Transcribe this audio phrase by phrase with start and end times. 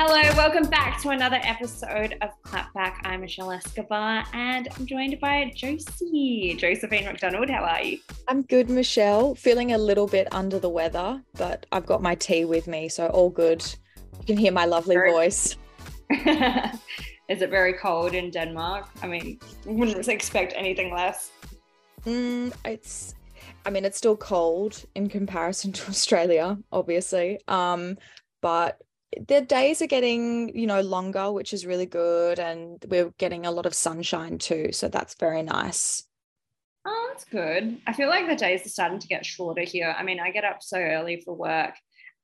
[0.00, 2.94] Hello, welcome back to another episode of Clapback.
[3.02, 6.54] I'm Michelle Escobar and I'm joined by Josie.
[6.56, 7.98] Josephine McDonald, how are you?
[8.28, 9.34] I'm good, Michelle.
[9.34, 13.08] Feeling a little bit under the weather, but I've got my tea with me, so
[13.08, 13.60] all good.
[14.20, 15.56] You can hear my lovely very- voice.
[16.10, 18.88] Is it very cold in Denmark?
[19.02, 21.32] I mean, wouldn't expect anything less.
[22.06, 23.16] Mm, it's
[23.66, 27.40] I mean, it's still cold in comparison to Australia, obviously.
[27.48, 27.98] Um,
[28.40, 28.80] but
[29.26, 33.50] the days are getting you know longer which is really good and we're getting a
[33.50, 36.04] lot of sunshine too so that's very nice.
[36.86, 37.80] Oh that's good.
[37.86, 39.94] I feel like the days are starting to get shorter here.
[39.96, 41.74] I mean i get up so early for work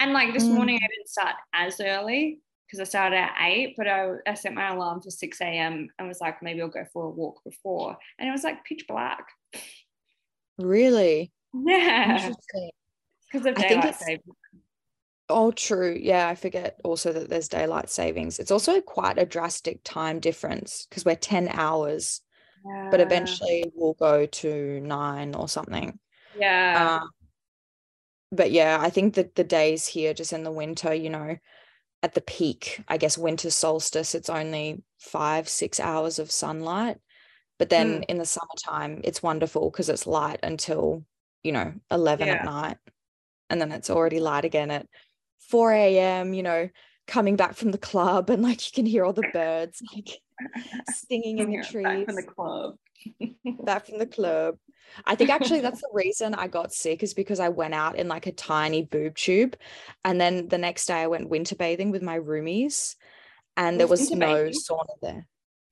[0.00, 0.54] and like this mm.
[0.54, 4.54] morning i didn't start as early because i started at 8 but I, I set
[4.54, 7.96] my alarm for 6 a.m and was like maybe i'll go for a walk before
[8.18, 9.26] and it was like pitch black.
[10.58, 11.32] Really?
[11.66, 12.32] Yeah.
[13.32, 14.34] Because of daylight saving
[15.28, 15.96] Oh, true.
[15.98, 18.38] Yeah, I forget also that there's daylight savings.
[18.38, 22.20] It's also quite a drastic time difference because we're 10 hours,
[22.66, 22.88] yeah.
[22.90, 25.98] but eventually we'll go to nine or something.
[26.38, 27.00] Yeah.
[27.02, 27.10] Um,
[28.30, 31.36] but yeah, I think that the days here, just in the winter, you know,
[32.02, 36.98] at the peak, I guess winter solstice, it's only five, six hours of sunlight.
[37.58, 38.04] But then mm.
[38.08, 41.04] in the summertime, it's wonderful because it's light until,
[41.42, 42.34] you know, 11 yeah.
[42.34, 42.76] at night.
[43.48, 44.86] And then it's already light again at
[45.48, 46.68] 4 a.m., you know,
[47.06, 50.20] coming back from the club and like you can hear all the birds like
[50.88, 51.84] singing in the trees.
[51.84, 52.76] Back from the club.
[53.64, 54.56] back from the club.
[55.04, 58.08] I think actually that's the reason I got sick is because I went out in
[58.08, 59.56] like a tiny boob tube.
[60.04, 62.96] And then the next day I went winter bathing with my roomies
[63.56, 65.26] and there was no sauna there.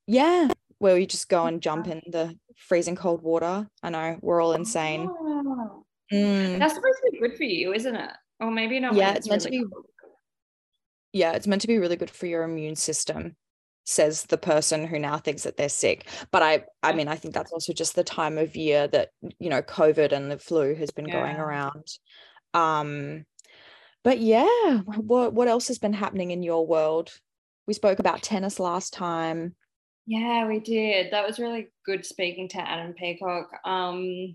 [0.06, 0.50] Yeah.
[0.78, 3.68] Where you just go and jump in the freezing cold water.
[3.82, 5.08] I know we're all insane.
[5.08, 5.84] Oh.
[6.12, 6.58] Mm.
[6.58, 8.10] That's supposed to be good for you, isn't it?
[8.42, 8.94] Or maybe not.
[8.94, 9.70] Yeah, it's, meant really to be.
[9.72, 9.84] Cool.
[11.12, 13.36] Yeah, it's meant to be really good for your immune system,
[13.84, 16.08] says the person who now thinks that they're sick.
[16.32, 19.48] But I, I mean, I think that's also just the time of year that you
[19.48, 21.20] know COVID and the flu has been yeah.
[21.20, 21.86] going around.
[22.52, 23.24] Um,
[24.02, 27.12] but yeah, what what else has been happening in your world?
[27.68, 29.54] We spoke about tennis last time.
[30.06, 31.12] Yeah, we did.
[31.12, 33.50] That was really good speaking to Adam Peacock.
[33.64, 34.34] Um,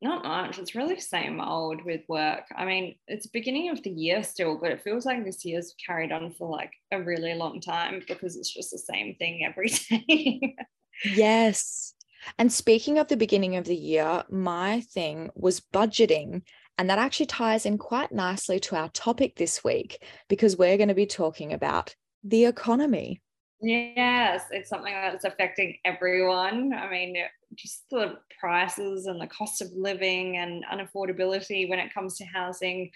[0.00, 0.58] not much.
[0.58, 2.44] It's really same old with work.
[2.54, 6.12] I mean, it's beginning of the year still, but it feels like this year's carried
[6.12, 10.56] on for like a really long time because it's just the same thing every day.
[11.04, 11.94] yes.
[12.38, 16.42] And speaking of the beginning of the year, my thing was budgeting.
[16.76, 20.90] And that actually ties in quite nicely to our topic this week because we're going
[20.90, 23.20] to be talking about the economy.
[23.60, 26.72] Yes, it's something that's affecting everyone.
[26.72, 27.16] I mean,
[27.54, 32.90] just the prices and the cost of living and unaffordability when it comes to housing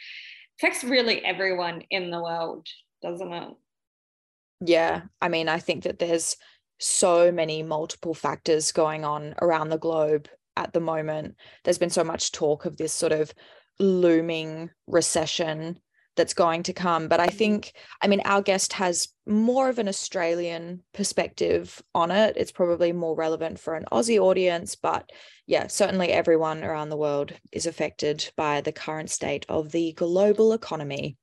[0.59, 2.67] affects really everyone in the world,
[3.03, 3.49] doesn't it?
[4.65, 6.37] Yeah, I mean, I think that there's
[6.79, 11.35] so many multiple factors going on around the globe at the moment.
[11.65, 13.33] There's been so much talk of this sort of
[13.81, 15.81] looming recession
[16.17, 17.09] that's going to come.
[17.09, 17.37] But I mm-hmm.
[17.37, 22.37] think, I mean, our guest has more of an Australian perspective on it.
[22.37, 25.11] It's probably more relevant for an Aussie audience, but
[25.47, 30.53] yeah, certainly everyone around the world is affected by the current state of the global
[30.53, 31.17] economy.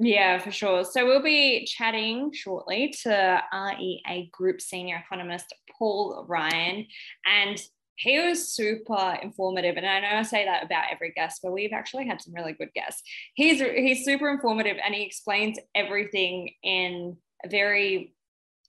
[0.00, 0.84] Yeah, for sure.
[0.84, 6.86] So we'll be chatting shortly to REA Group Senior Economist Paul Ryan
[7.26, 7.60] and
[7.98, 11.72] he was super informative and i know i say that about every guest but we've
[11.72, 13.02] actually had some really good guests.
[13.34, 18.14] He's he's super informative and he explains everything in a very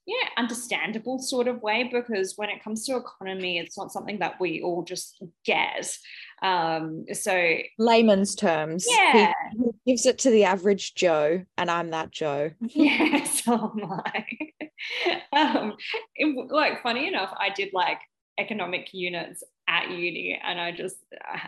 [0.06, 4.40] yeah understandable sort of way because when it comes to economy it's not something that
[4.40, 5.96] we all just get.
[6.42, 11.92] Um so layman's terms yeah he, he gives it to the average joe and i'm
[11.92, 12.52] that joe.
[12.62, 14.26] Yes oh my.
[15.34, 15.74] Um
[16.16, 18.00] it, like funny enough i did like
[18.40, 20.98] economic units at uni and I just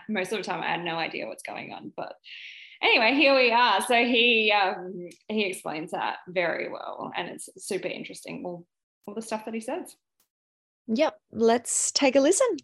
[0.09, 2.13] most of the time I had no idea what's going on but
[2.81, 3.81] anyway here we are.
[3.81, 8.65] So he um, he explains that very well and it's super interesting all,
[9.07, 9.95] all the stuff that he says.
[10.87, 12.57] Yep let's take a listen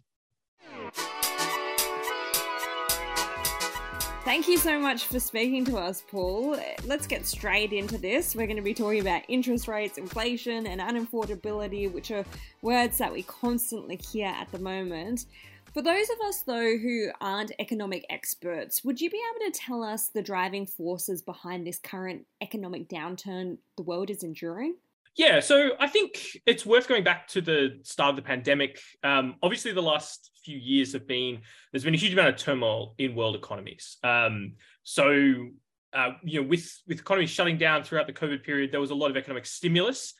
[4.28, 6.58] Thank you so much for speaking to us, Paul.
[6.84, 8.36] Let's get straight into this.
[8.36, 12.26] We're going to be talking about interest rates, inflation, and unaffordability, which are
[12.60, 15.24] words that we constantly hear at the moment.
[15.72, 19.82] For those of us, though, who aren't economic experts, would you be able to tell
[19.82, 24.74] us the driving forces behind this current economic downturn the world is enduring?
[25.18, 28.80] Yeah, so I think it's worth going back to the start of the pandemic.
[29.02, 31.40] Um, obviously, the last few years have been
[31.72, 33.96] there's been a huge amount of turmoil in world economies.
[34.04, 34.52] Um,
[34.84, 35.48] so
[35.92, 38.94] uh, you know, with with economies shutting down throughout the COVID period, there was a
[38.94, 40.14] lot of economic stimulus,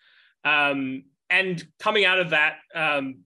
[0.45, 3.21] um, and coming out of that, um,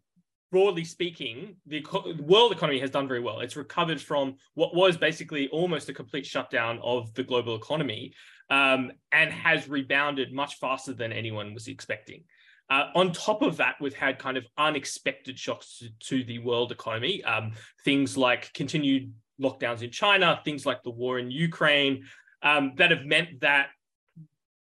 [0.51, 3.41] broadly speaking, the, the, world economy has done very well.
[3.41, 8.13] It's recovered from what was basically almost a complete shutdown of the global economy,
[8.53, 12.23] um, and has rebounded much faster than anyone was expecting.
[12.69, 16.71] Uh, on top of that, we've had kind of unexpected shocks to, to the world
[16.71, 17.25] economy.
[17.25, 17.53] Um,
[17.83, 19.11] things like continued
[19.41, 22.05] lockdowns in China, things like the war in Ukraine,
[22.43, 23.69] um, that have meant that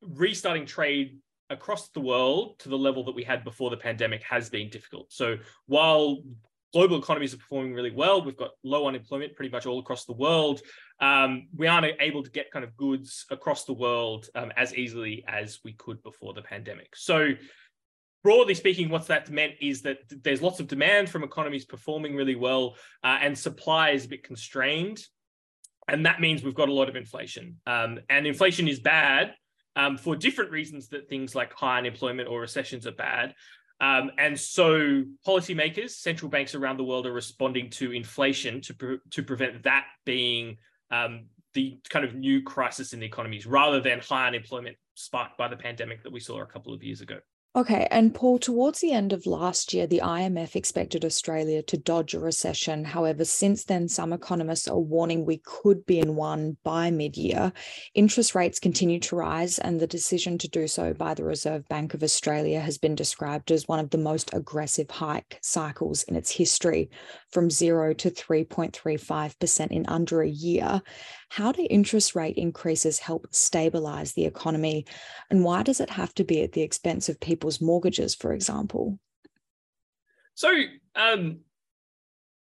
[0.00, 1.18] restarting trade
[1.50, 5.12] across the world to the level that we had before the pandemic has been difficult.
[5.12, 6.22] So while
[6.72, 10.12] global economies are performing really well, we've got low unemployment pretty much all across the
[10.12, 10.60] world.
[11.00, 15.24] Um, we aren't able to get kind of goods across the world um, as easily
[15.26, 16.94] as we could before the pandemic.
[16.94, 17.30] So
[18.22, 22.36] broadly speaking, what's that meant is that there's lots of demand from economies performing really
[22.36, 25.02] well, uh, and supply is a bit constrained.
[25.88, 27.56] And that means we've got a lot of inflation.
[27.66, 29.34] Um, and inflation is bad
[29.74, 33.34] um, for different reasons that things like high unemployment or recessions are bad.
[33.80, 38.98] Um, and so policymakers, central banks around the world are responding to inflation to, pre-
[39.10, 40.58] to prevent that being
[40.90, 45.48] um, the kind of new crisis in the economies rather than high unemployment sparked by
[45.48, 47.18] the pandemic that we saw a couple of years ago.
[47.56, 47.88] Okay.
[47.90, 52.20] And Paul, towards the end of last year, the IMF expected Australia to dodge a
[52.20, 52.84] recession.
[52.84, 57.52] However, since then, some economists are warning we could be in one by mid year.
[57.92, 61.92] Interest rates continue to rise, and the decision to do so by the Reserve Bank
[61.92, 66.30] of Australia has been described as one of the most aggressive hike cycles in its
[66.30, 66.88] history,
[67.32, 70.80] from zero to 3.35% in under a year.
[71.30, 74.84] How do interest rate increases help stabilize the economy?
[75.30, 78.98] And why does it have to be at the expense of people's mortgages, for example?
[80.34, 80.52] So,
[80.94, 81.38] um,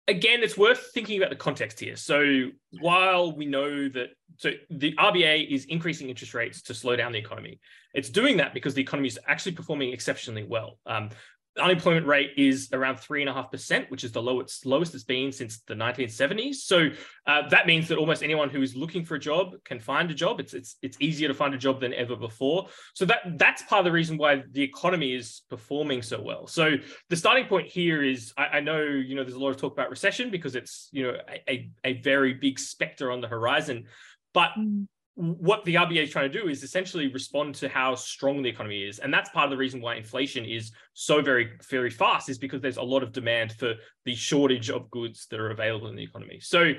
[0.06, 1.96] again, it's worth thinking about the context here.
[1.96, 2.50] So,
[2.80, 7.18] while we know that so the RBA is increasing interest rates to slow down the
[7.18, 7.60] economy,
[7.94, 10.78] it's doing that because the economy is actually performing exceptionally well.
[10.84, 11.08] Um,
[11.60, 15.04] unemployment rate is around three and a half percent, which is the lowest lowest it's
[15.04, 16.56] been since the 1970s.
[16.56, 16.88] So
[17.26, 20.14] uh, that means that almost anyone who is looking for a job can find a
[20.14, 20.40] job.
[20.40, 22.68] It's it's it's easier to find a job than ever before.
[22.94, 26.46] So that that's part of the reason why the economy is performing so well.
[26.46, 26.76] So
[27.08, 29.72] the starting point here is I, I know you know there's a lot of talk
[29.72, 31.18] about recession because it's you know
[31.48, 33.84] a, a very big specter on the horizon,
[34.32, 38.42] but mm what the RBA is trying to do is essentially respond to how strong
[38.42, 38.98] the economy is.
[38.98, 42.60] And that's part of the reason why inflation is so very, very fast, is because
[42.60, 43.74] there's a lot of demand for
[44.04, 46.40] the shortage of goods that are available in the economy.
[46.40, 46.72] So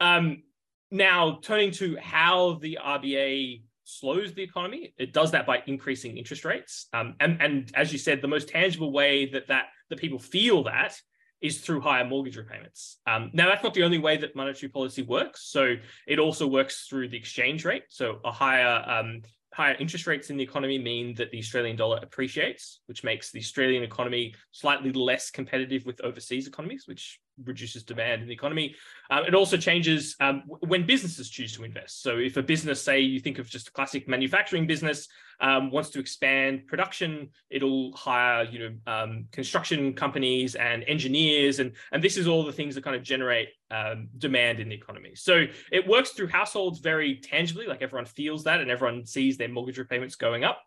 [0.00, 0.42] um,
[0.90, 6.44] now turning to how the RBA slows the economy, it does that by increasing interest
[6.44, 6.86] rates.
[6.92, 10.64] Um, and, and as you said, the most tangible way that that that people feel
[10.64, 10.96] that
[11.40, 12.98] is through higher mortgage repayments.
[13.06, 15.48] Um, now, that's not the only way that monetary policy works.
[15.50, 15.76] So
[16.06, 17.84] it also works through the exchange rate.
[17.88, 19.22] So a higher um,
[19.52, 23.40] higher interest rates in the economy mean that the Australian dollar appreciates, which makes the
[23.40, 28.74] Australian economy slightly less competitive with overseas economies, which reduces demand in the economy.
[29.10, 32.02] Um, it also changes um, when businesses choose to invest.
[32.02, 35.08] So if a business, say you think of just a classic manufacturing business,
[35.40, 41.72] um, wants to expand production, it'll hire you know um, construction companies and engineers, and
[41.92, 45.12] and this is all the things that kind of generate um, demand in the economy.
[45.14, 49.48] So it works through households very tangibly, like everyone feels that, and everyone sees their
[49.48, 50.62] mortgage repayments going up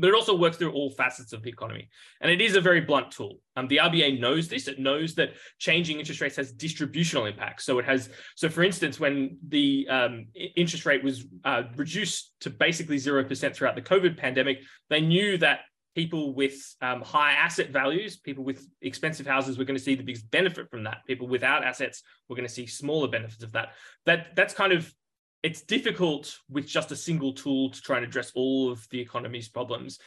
[0.00, 1.88] but it also works through all facets of the economy.
[2.20, 3.38] And it is a very blunt tool.
[3.56, 4.68] Um, the RBA knows this.
[4.68, 7.64] It knows that changing interest rates has distributional impacts.
[7.64, 10.26] So it has, so for instance, when the um,
[10.56, 15.60] interest rate was uh, reduced to basically 0% throughout the COVID pandemic, they knew that
[15.94, 20.02] people with um, high asset values, people with expensive houses, were going to see the
[20.02, 20.98] biggest benefit from that.
[21.06, 23.70] People without assets were going to see smaller benefits of that.
[24.06, 24.92] That that's kind of
[25.42, 29.48] it's difficult with just a single tool to try and address all of the economy's
[29.48, 29.98] problems.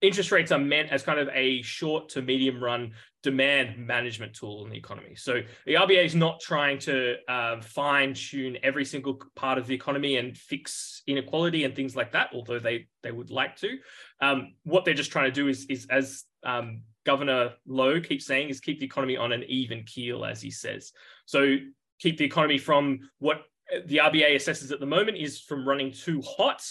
[0.00, 4.64] Interest rates are meant as kind of a short to medium run demand management tool
[4.64, 5.14] in the economy.
[5.14, 9.74] So the RBA is not trying to uh, fine tune every single part of the
[9.74, 13.76] economy and fix inequality and things like that, although they they would like to.
[14.22, 18.48] Um, what they're just trying to do is, is as um, Governor Lowe keeps saying,
[18.48, 20.92] is keep the economy on an even keel, as he says.
[21.26, 21.56] So
[21.98, 23.42] keep the economy from what
[23.86, 26.62] the RBA assesses at the moment is from running too hot,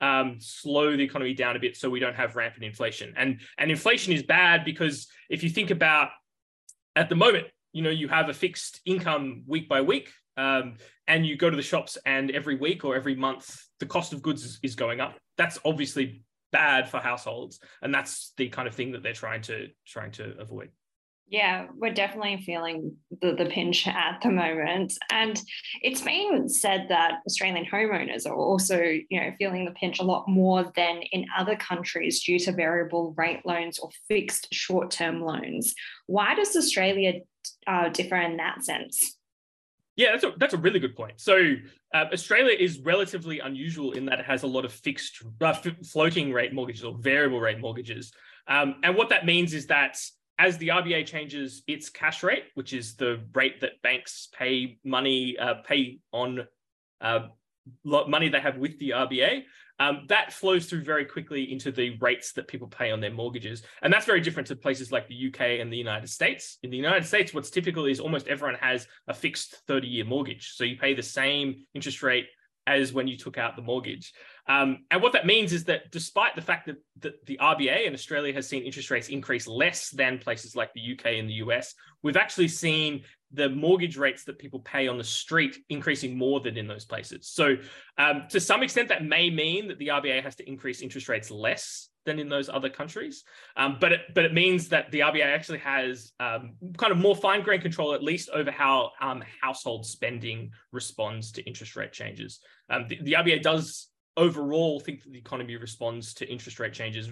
[0.00, 3.14] um, slow the economy down a bit so we don't have rampant inflation.
[3.16, 6.10] And, and inflation is bad because if you think about
[6.96, 11.26] at the moment, you know, you have a fixed income week by week, um, and
[11.26, 14.44] you go to the shops and every week or every month, the cost of goods
[14.44, 15.16] is, is going up.
[15.36, 17.60] That's obviously bad for households.
[17.82, 20.70] And that's the kind of thing that they're trying to trying to avoid.
[21.26, 24.92] Yeah, we're definitely feeling the, the pinch at the moment.
[25.10, 25.40] And
[25.82, 30.28] it's been said that Australian homeowners are also, you know, feeling the pinch a lot
[30.28, 35.74] more than in other countries due to variable rate loans or fixed short-term loans.
[36.06, 37.14] Why does Australia
[37.66, 39.16] uh, differ in that sense?
[39.96, 41.20] Yeah, that's a, that's a really good point.
[41.20, 41.54] So
[41.94, 45.54] uh, Australia is relatively unusual in that it has a lot of fixed uh,
[45.90, 48.12] floating rate mortgages or variable rate mortgages.
[48.46, 49.98] Um, and what that means is that
[50.38, 55.36] as the RBA changes its cash rate, which is the rate that banks pay money
[55.38, 56.46] uh, pay on
[57.00, 57.26] uh,
[57.84, 59.44] money they have with the RBA,
[59.80, 63.62] um, that flows through very quickly into the rates that people pay on their mortgages,
[63.82, 66.58] and that's very different to places like the UK and the United States.
[66.62, 70.64] In the United States, what's typical is almost everyone has a fixed thirty-year mortgage, so
[70.64, 72.26] you pay the same interest rate
[72.66, 74.12] as when you took out the mortgage.
[74.46, 77.94] Um, and what that means is that despite the fact that, that the RBA in
[77.94, 81.74] Australia has seen interest rates increase less than places like the UK and the US,
[82.02, 86.56] we've actually seen the mortgage rates that people pay on the street increasing more than
[86.56, 87.28] in those places.
[87.28, 87.56] So,
[87.98, 91.30] um, to some extent, that may mean that the RBA has to increase interest rates
[91.30, 93.24] less than in those other countries.
[93.56, 97.16] Um, but it, but it means that the RBA actually has um, kind of more
[97.16, 102.40] fine grained control, at least over how um, household spending responds to interest rate changes.
[102.70, 106.72] Um, the, the RBA does overall I think that the economy responds to interest rate
[106.72, 107.10] changes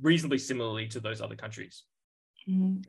[0.00, 1.84] reasonably similarly to those other countries.
[2.48, 2.82] Mm-hmm.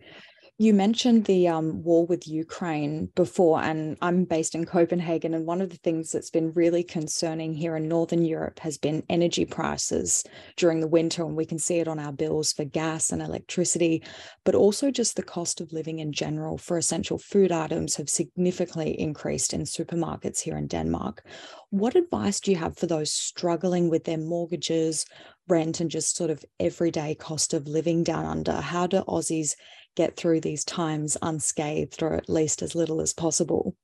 [0.59, 5.33] You mentioned the um, war with Ukraine before, and I'm based in Copenhagen.
[5.33, 9.03] And one of the things that's been really concerning here in Northern Europe has been
[9.09, 10.23] energy prices
[10.55, 11.25] during the winter.
[11.25, 14.03] And we can see it on our bills for gas and electricity,
[14.45, 18.99] but also just the cost of living in general for essential food items have significantly
[18.99, 21.25] increased in supermarkets here in Denmark.
[21.73, 25.07] What advice do you have for those struggling with their mortgages,
[25.47, 28.61] rent, and just sort of everyday cost of living down under?
[28.61, 29.55] How do Aussies
[29.95, 33.75] get through these times unscathed or at least as little as possible?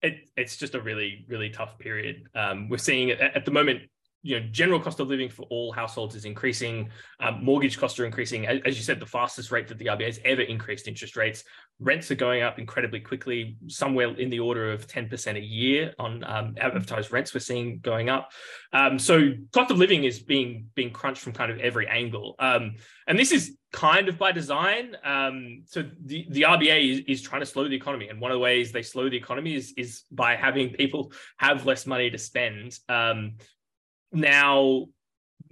[0.00, 2.28] It, it's just a really, really tough period.
[2.34, 3.82] Um, we're seeing at, at the moment
[4.22, 6.88] you know general cost of living for all households is increasing
[7.20, 10.06] um, mortgage costs are increasing as, as, you said the fastest rate that the rba
[10.06, 11.44] has ever increased interest rates
[11.80, 16.22] rents are going up incredibly quickly somewhere in the order of 10% a year on
[16.24, 18.30] um, advertised rents we're seeing going up.
[18.72, 22.36] Um, so cost of living is being being crunched from kind of every angle.
[22.38, 22.76] Um,
[23.06, 24.96] and this is kind of by design.
[25.04, 28.08] Um, so the, the rba is, is trying to slow the economy.
[28.08, 31.66] And one of the ways they slow the economy is, is by having people have
[31.66, 32.78] less money to spend.
[32.88, 33.36] Um,
[34.12, 34.86] now,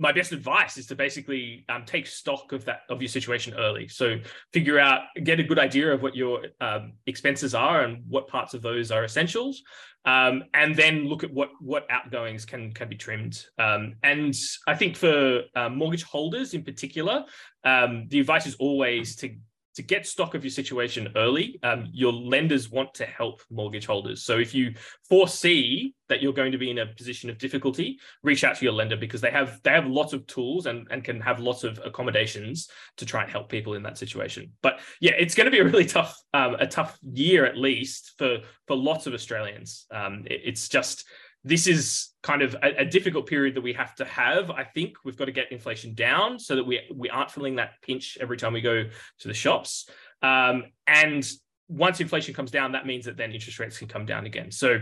[0.01, 3.87] my best advice is to basically um, take stock of that of your situation early.
[3.87, 4.17] So
[4.53, 8.55] figure out, get a good idea of what your um, expenses are and what parts
[8.55, 9.63] of those are essentials,
[10.07, 13.45] um, and then look at what what outgoings can can be trimmed.
[13.59, 14.35] Um, and
[14.67, 17.27] I think for uh, mortgage holders in particular,
[17.65, 19.37] um, the advice is always to
[19.75, 24.23] to get stock of your situation early, um, your lenders want to help mortgage holders.
[24.23, 24.75] So if you
[25.09, 28.75] foresee that you're going to be in a position of difficulty, reach out to your
[28.75, 31.81] lender because they have they have lots of tools and, and can have lots of
[31.85, 34.53] accommodations to try and help people in that situation.
[34.63, 38.15] But yeah, it's going to be a really tough um, a tough year at least
[38.19, 39.87] for for lots of Australians.
[39.91, 41.05] Um, it, it's just
[41.45, 44.51] this is kind of a, a, difficult period that we have to have.
[44.51, 47.73] I think we've got to get inflation down so that we we aren't feeling that
[47.83, 48.85] pinch every time we go
[49.21, 49.89] to the shops.
[50.23, 51.27] Um, and
[51.69, 54.51] once inflation comes down, that means that then interest rates can come down again.
[54.51, 54.81] So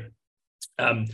[0.78, 1.06] um,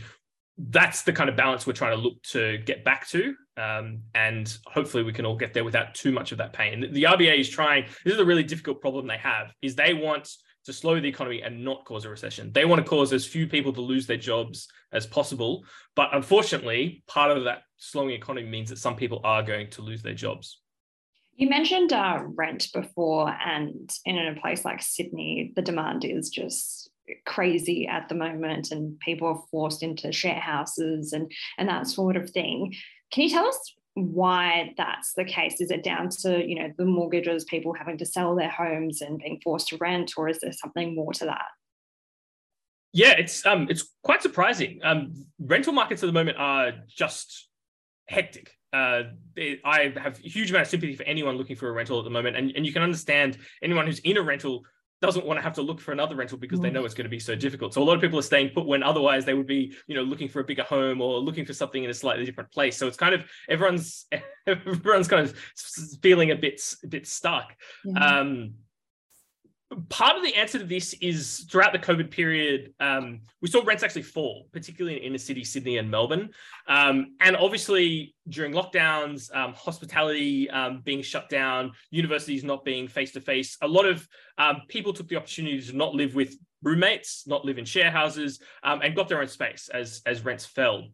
[0.57, 3.35] that's the kind of balance we're trying to look to get back to.
[3.57, 6.91] Um, and hopefully we can all get there without too much of that pain.
[6.91, 10.29] The RBA is trying, this is a really difficult problem they have, is they want
[10.65, 12.51] to slow the economy and not cause a recession.
[12.51, 15.63] They want to cause as few people to lose their jobs as possible.
[15.95, 20.01] But unfortunately, part of that slowing economy means that some people are going to lose
[20.01, 20.59] their jobs.
[21.35, 26.89] You mentioned uh, rent before, and in a place like Sydney, the demand is just
[27.25, 32.15] crazy at the moment, and people are forced into share houses and and that sort
[32.15, 32.73] of thing.
[33.11, 35.59] Can you tell us why that's the case.
[35.61, 39.17] Is it down to you know the mortgages, people having to sell their homes and
[39.17, 41.45] being forced to rent, or is there something more to that?
[42.93, 44.79] Yeah, it's um it's quite surprising.
[44.83, 47.49] Um, rental markets at the moment are just
[48.07, 48.51] hectic.
[48.73, 49.03] Uh,
[49.63, 52.09] I have a huge amount of sympathy for anyone looking for a rental at the
[52.09, 54.65] moment, and, and you can understand anyone who's in a rental
[55.01, 56.73] doesn't want to have to look for another rental because they mm.
[56.73, 57.73] know it's going to be so difficult.
[57.73, 60.03] So a lot of people are staying put when otherwise they would be, you know,
[60.03, 62.77] looking for a bigger home or looking for something in a slightly different place.
[62.77, 64.05] So it's kind of everyone's
[64.47, 65.37] everyone's kind of
[66.01, 67.55] feeling a bit a bit stuck.
[67.83, 68.19] Yeah.
[68.19, 68.53] Um,
[69.89, 73.83] part of the answer to this is throughout the COVID period, um, we saw rents
[73.83, 76.29] actually fall, particularly in inner city Sydney and Melbourne.
[76.67, 83.11] Um, and obviously, during lockdowns, um, hospitality um, being shut down, universities not being face
[83.13, 87.27] to face, a lot of um, people took the opportunity to not live with roommates,
[87.27, 90.87] not live in share houses, um, and got their own space as, as rents fell.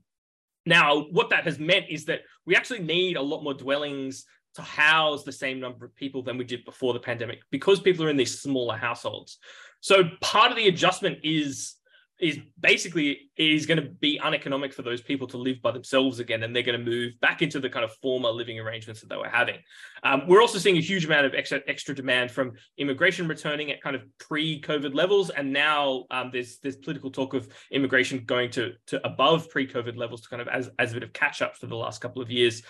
[0.66, 4.62] Now, what that has meant is that we actually need a lot more dwellings to
[4.62, 8.10] house the same number of people than we did before the pandemic because people are
[8.10, 9.38] in these smaller households.
[9.79, 11.75] So part of the adjustment is
[12.22, 16.43] is basically is going to be uneconomic for those people to live by themselves again,
[16.43, 19.17] and they're going to move back into the kind of former living arrangements that they
[19.17, 19.58] were having.
[20.03, 23.81] Um, we're also seeing a huge amount of extra extra demand from immigration returning at
[23.81, 28.74] kind of pre-COVID levels, and now um, there's there's political talk of immigration going to
[28.88, 31.65] to above pre-COVID levels to kind of as as a bit of catch up for
[31.65, 32.62] the last couple of years.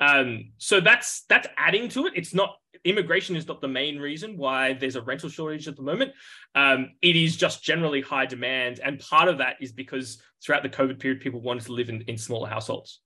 [0.00, 2.12] Um, so that's that's adding to it.
[2.16, 5.82] It's not immigration is not the main reason why there's a rental shortage at the
[5.82, 6.12] moment.
[6.54, 10.68] Um, it is just generally high demand, and part of that is because throughout the
[10.68, 13.00] COVID period, people wanted to live in, in smaller households.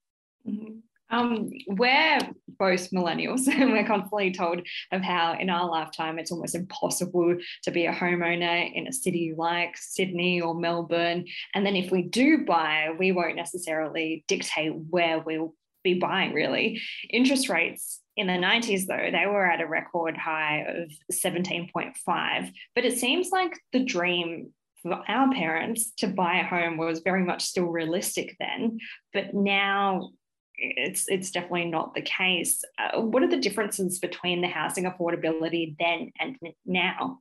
[0.47, 0.79] Mm-hmm.
[1.09, 2.19] Um, we're
[2.57, 7.71] both millennials, and we're constantly told of how in our lifetime it's almost impossible to
[7.71, 11.25] be a homeowner in a city like Sydney or Melbourne.
[11.53, 16.81] And then if we do buy, we won't necessarily dictate where we'll be buying really.
[17.09, 22.51] Interest rates in the 90s, though, they were at a record high of 17.5.
[22.75, 27.23] But it seems like the dream for our parents to buy a home was very
[27.23, 28.79] much still realistic then.
[29.13, 30.11] But now
[30.55, 32.63] it's it's definitely not the case.
[32.77, 37.19] Uh, what are the differences between the housing affordability then and now?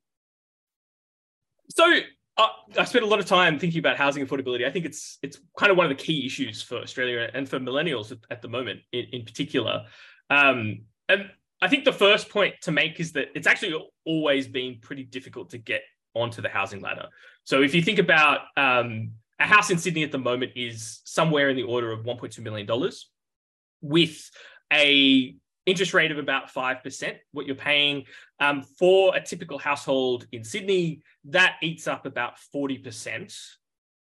[1.70, 2.00] So
[2.38, 2.48] uh,
[2.78, 4.66] I spent a lot of time thinking about housing affordability.
[4.66, 7.60] I think it's it's kind of one of the key issues for Australia and for
[7.60, 9.84] millennials at, the moment, in, in particular.
[10.30, 13.74] Um, and I think the first point to make is that it's actually
[14.06, 15.82] always been pretty difficult to get
[16.14, 17.08] onto the housing ladder.
[17.44, 21.50] So if you think about um, a house in Sydney at the moment is somewhere
[21.50, 23.10] in the order of 1.2 million dollars,
[23.82, 24.30] with
[24.72, 28.04] a interest rate of about 5%, what you're paying
[28.40, 33.36] um, for a typical household in Sydney, that eats up about 40%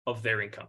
[0.06, 0.68] of their income.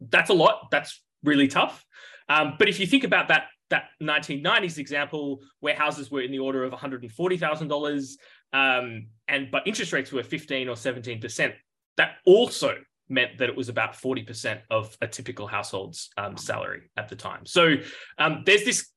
[0.00, 0.68] That's a lot.
[0.70, 1.84] That's really tough.
[2.28, 6.38] Um, but if you think about that, that 1990s example where houses were in the
[6.38, 8.16] order of $140,000
[8.52, 11.52] um, and but interest rates were 15 or 17%,
[11.96, 12.76] that also
[13.08, 17.44] meant that it was about 40% of a typical household's um, salary at the time.
[17.44, 17.76] So
[18.18, 18.88] um, there's this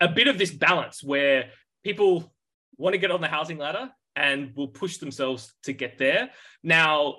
[0.00, 1.50] a bit of this balance where
[1.84, 2.32] people
[2.76, 6.30] want to get on the housing ladder and will push themselves to get there.
[6.62, 7.16] Now,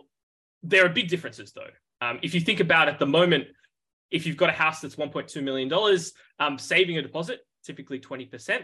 [0.64, 1.70] there are big differences though.
[2.02, 3.46] Um, if you think about at the moment,
[4.10, 5.72] if you've got a house that's $1.2 million,
[6.40, 8.64] um, saving a deposit, typically 20%,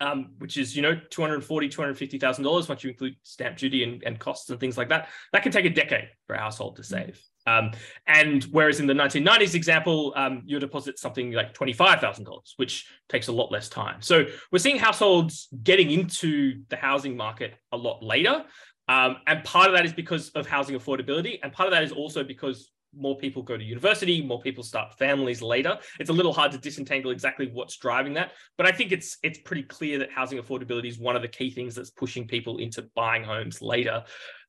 [0.00, 4.50] um, which is, you know, $240,000, $250,000 once you include stamp duty and, and costs
[4.50, 7.20] and things like that, that can take a decade for a household to save.
[7.48, 7.72] Um,
[8.06, 13.32] and whereas in the 1990s example, um, your deposit something like $25,000, which takes a
[13.32, 14.00] lot less time.
[14.00, 18.44] So we're seeing households getting into the housing market a lot later.
[18.88, 21.38] Um, and part of that is because of housing affordability.
[21.42, 24.96] And part of that is also because more people go to university, more people start
[24.98, 25.78] families later.
[26.00, 29.38] It's a little hard to disentangle exactly what's driving that, but I think it's it's
[29.38, 32.88] pretty clear that housing affordability is one of the key things that's pushing people into
[32.94, 34.04] buying homes later.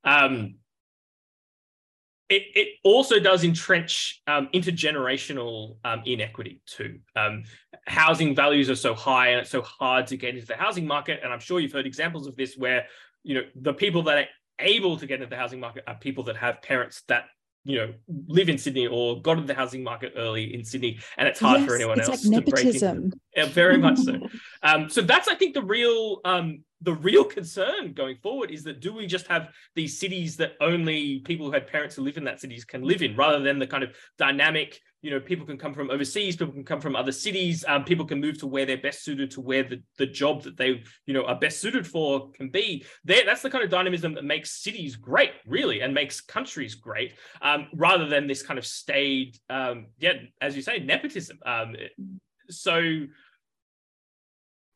[0.06, 0.56] Um,
[2.30, 7.00] it, it also does entrench um, intergenerational um, inequity too.
[7.16, 7.44] Um,
[7.88, 11.22] housing values are so high and it's so hard to get into the housing market.
[11.24, 12.86] And I'm sure you've heard examples of this where,
[13.24, 14.28] you know, the people that are
[14.60, 17.26] able to get into the housing market are people that have parents that
[17.64, 17.94] you know
[18.28, 21.62] live in Sydney or got into the housing market early in Sydney, and it's hard
[21.62, 23.12] yes, for anyone else like to break in.
[23.50, 24.20] Very much so.
[24.62, 28.82] Um, so that's I think the real um, the real concern going forward is that
[28.82, 32.26] do we just have these cities that only people who had parents who live in
[32.26, 35.58] that cities can live in, rather than the kind of dynamic you know people can
[35.58, 38.66] come from overseas people can come from other cities um, people can move to where
[38.66, 41.88] they're best suited to where the, the job that they you know are best suited
[41.88, 42.86] for can be.
[43.04, 47.14] There that's the kind of dynamism that makes cities great really and makes countries great
[47.42, 51.40] um, rather than this kind of stayed um, yeah as you say nepotism.
[51.46, 51.76] Um,
[52.50, 53.06] so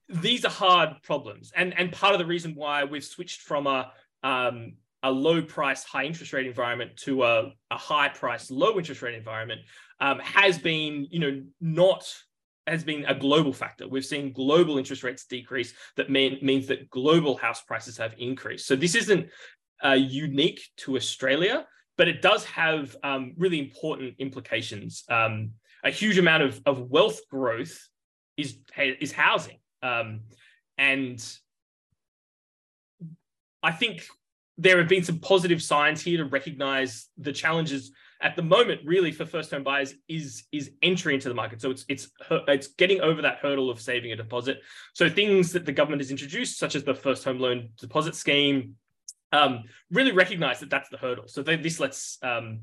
[0.09, 1.51] these are hard problems.
[1.55, 3.91] And and part of the reason why we've switched from a
[4.23, 9.01] um, a low price, high interest rate environment to a, a high price, low interest
[9.01, 9.61] rate environment
[9.99, 12.11] um, has been, you know, not
[12.65, 13.85] has been a global factor.
[13.87, 15.73] We've seen global interest rates decrease.
[15.97, 18.65] That mean, means that global house prices have increased.
[18.67, 19.27] So this isn't
[19.83, 25.03] uh, unique to Australia, but it does have um, really important implications.
[25.09, 25.51] Um,
[25.83, 27.77] a huge amount of, of wealth growth
[28.37, 30.21] is is housing, um,
[30.77, 31.21] and
[33.61, 34.07] I think
[34.57, 39.11] there have been some positive signs here to recognize the challenges at the moment really
[39.11, 41.61] for first home buyers is is entry into the market.
[41.61, 42.09] So it's it's
[42.47, 44.61] it's getting over that hurdle of saving a deposit.
[44.93, 48.75] So things that the government has introduced such as the first home loan deposit scheme
[49.33, 51.27] um, really recognize that that's the hurdle.
[51.27, 52.61] So they, this lets um,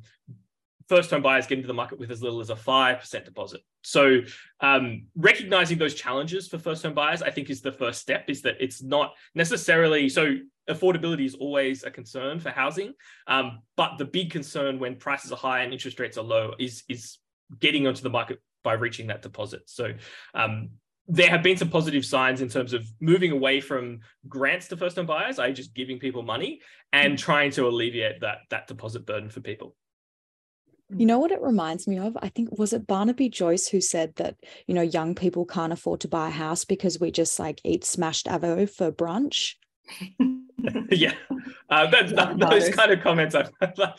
[0.90, 4.20] first home buyers get into the market with as little as a 5% deposit so
[4.60, 8.42] um, recognizing those challenges for first home buyers i think is the first step is
[8.42, 10.36] that it's not necessarily so
[10.70, 12.94] affordability is always a concern for housing.
[13.26, 16.84] Um, but the big concern when prices are high and interest rates are low is,
[16.88, 17.18] is
[17.58, 19.62] getting onto the market by reaching that deposit.
[19.66, 19.92] So
[20.34, 20.70] um,
[21.08, 24.96] there have been some positive signs in terms of moving away from grants to first
[24.96, 25.52] home buyers, i.e.
[25.52, 26.60] just giving people money
[26.92, 29.74] and trying to alleviate that, that deposit burden for people.
[30.96, 31.20] You know mm-hmm.
[31.22, 32.16] what it reminds me of?
[32.20, 36.00] I think was it Barnaby Joyce who said that, you know, young people can't afford
[36.00, 39.54] to buy a house because we just like eat smashed avo for brunch.
[40.90, 41.14] yeah,
[41.70, 43.34] uh, that, that, those kind of comments.
[43.60, 43.92] I,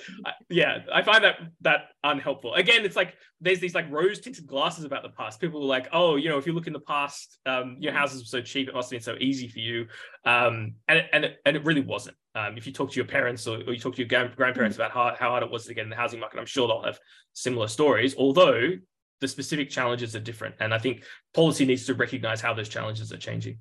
[0.50, 2.54] yeah, I find that that unhelpful.
[2.56, 5.39] Again, it's like there's these like rose tinted glasses about the past.
[5.39, 8.21] People were like, oh, you know, if you look in the past, um, your houses
[8.21, 9.88] were so cheap, it must have been so easy for you,
[10.26, 12.15] um, and it, and it, and it really wasn't.
[12.36, 14.91] Um, if you talk to your parents or, or you talk to your grandparents about
[14.91, 17.00] how, how hard it was to get in the housing market, I'm sure they'll have
[17.34, 18.15] similar stories.
[18.17, 18.71] Although
[19.19, 23.12] the specific challenges are different, and I think policy needs to recognize how those challenges
[23.12, 23.60] are changing.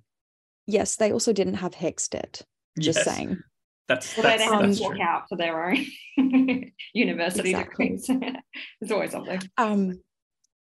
[0.67, 1.75] Yes, they also didn't have
[2.11, 2.43] debt.
[2.79, 3.05] Just yes.
[3.05, 3.43] saying.
[3.89, 5.85] That's, well, that's, they have to walk out for their own
[6.95, 7.89] university exactly.
[7.89, 8.07] degrees.
[8.81, 9.41] There's always something.
[9.59, 10.01] Um,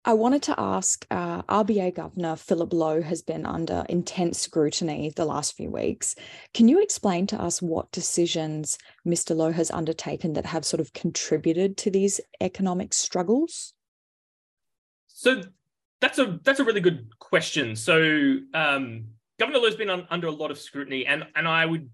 [0.05, 5.25] I wanted to ask uh, RBA Governor Philip Lowe has been under intense scrutiny the
[5.25, 6.17] last few weeks.
[6.55, 9.37] Can you explain to us what decisions Mr.
[9.37, 13.75] Lowe has undertaken that have sort of contributed to these economic struggles?
[15.07, 15.43] So
[16.01, 17.77] that's a that's a really good question.
[17.77, 19.05] So um,
[19.43, 21.91] Governor Lowe's been on, under a lot of scrutiny, and and I would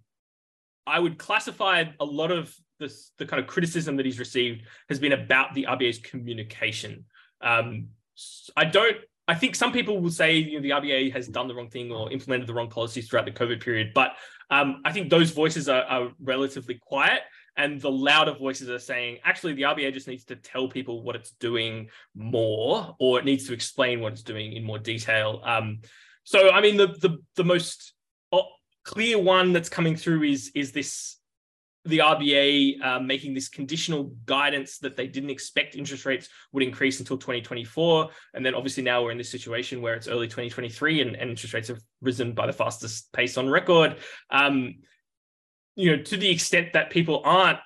[0.87, 4.99] I would classify a lot of this the kind of criticism that he's received has
[4.99, 7.07] been about the RBA's communication.
[7.41, 7.87] Um,
[8.55, 8.99] I don't.
[9.29, 11.91] I think some people will say you know, the RBA has done the wrong thing
[11.91, 14.13] or implemented the wrong policies throughout the COVID period, but
[14.51, 17.23] um, I think those voices are, are relatively quiet
[17.57, 21.17] and the louder voices are saying actually the RBA just needs to tell people what
[21.17, 25.41] it's doing more or it needs to explain what it's doing in more detail.
[25.45, 25.81] Um,
[26.29, 27.95] so I mean, the the the most
[28.35, 28.43] uh,
[28.85, 31.17] clear one that's coming through is is this
[31.87, 37.01] the RBA uh, making this conditional guidance that they didn't expect interest rates would increase
[37.01, 38.11] until 2024.
[38.35, 41.55] And then obviously now we're in this situation where it's early 2023 and, and interest
[41.55, 43.97] rates have risen by the fastest pace on record.
[44.31, 44.75] Um,
[45.77, 47.61] you know, to the extent that people aren't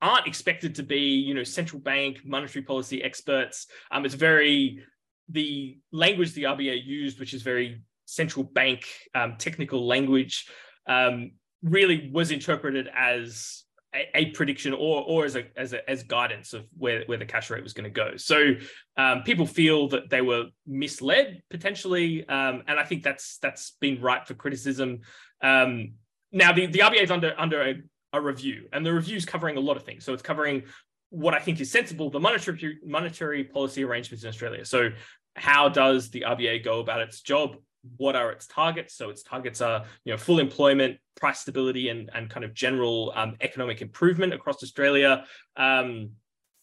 [0.00, 3.66] aren't expected to be, you know, central bank monetary policy experts.
[3.90, 4.82] Um, it's very
[5.28, 10.46] the language the RBA used, which is very central bank um, technical language,
[10.86, 11.32] um,
[11.62, 16.52] really was interpreted as a, a, prediction or or as a, as a as guidance
[16.52, 18.16] of where where the cash rate was going to go.
[18.16, 18.54] So
[18.96, 24.00] um, people feel that they were misled potentially, um, and I think that's that's been
[24.00, 25.00] ripe for criticism.
[25.42, 25.94] Um,
[26.32, 27.74] now the the RBA is under under a,
[28.12, 30.04] a review, and the review is covering a lot of things.
[30.04, 30.64] So it's covering
[31.14, 34.64] what I think is sensible, the monetary monetary policy arrangements in Australia.
[34.64, 34.90] So,
[35.36, 37.56] how does the RBA go about its job?
[37.96, 38.94] What are its targets?
[38.96, 43.12] So, its targets are you know full employment, price stability, and and kind of general
[43.14, 45.24] um, economic improvement across Australia.
[45.56, 46.10] Um,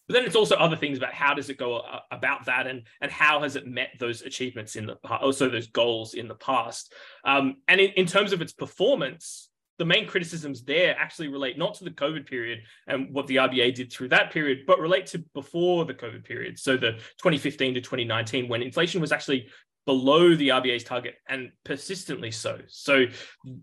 [0.08, 2.84] but then it's also other things about how does it go uh, about that and
[3.00, 6.36] and how has it met those achievements in the past, also those goals in the
[6.36, 9.51] past um, and in, in terms of its performance
[9.82, 13.74] the main criticisms there actually relate not to the COVID period and what the RBA
[13.74, 16.60] did through that period, but relate to before the COVID period.
[16.60, 19.48] So the 2015 to 2019, when inflation was actually
[19.88, 22.60] below the RBA's target and persistently so.
[22.68, 23.06] So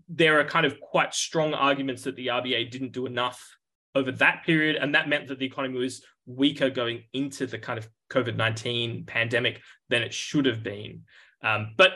[0.09, 3.41] there are kind of quite strong arguments that the RBA didn't do enough
[3.95, 4.75] over that period.
[4.75, 9.05] And that meant that the economy was weaker going into the kind of COVID 19
[9.05, 11.03] pandemic than it should have been.
[11.41, 11.91] Um, but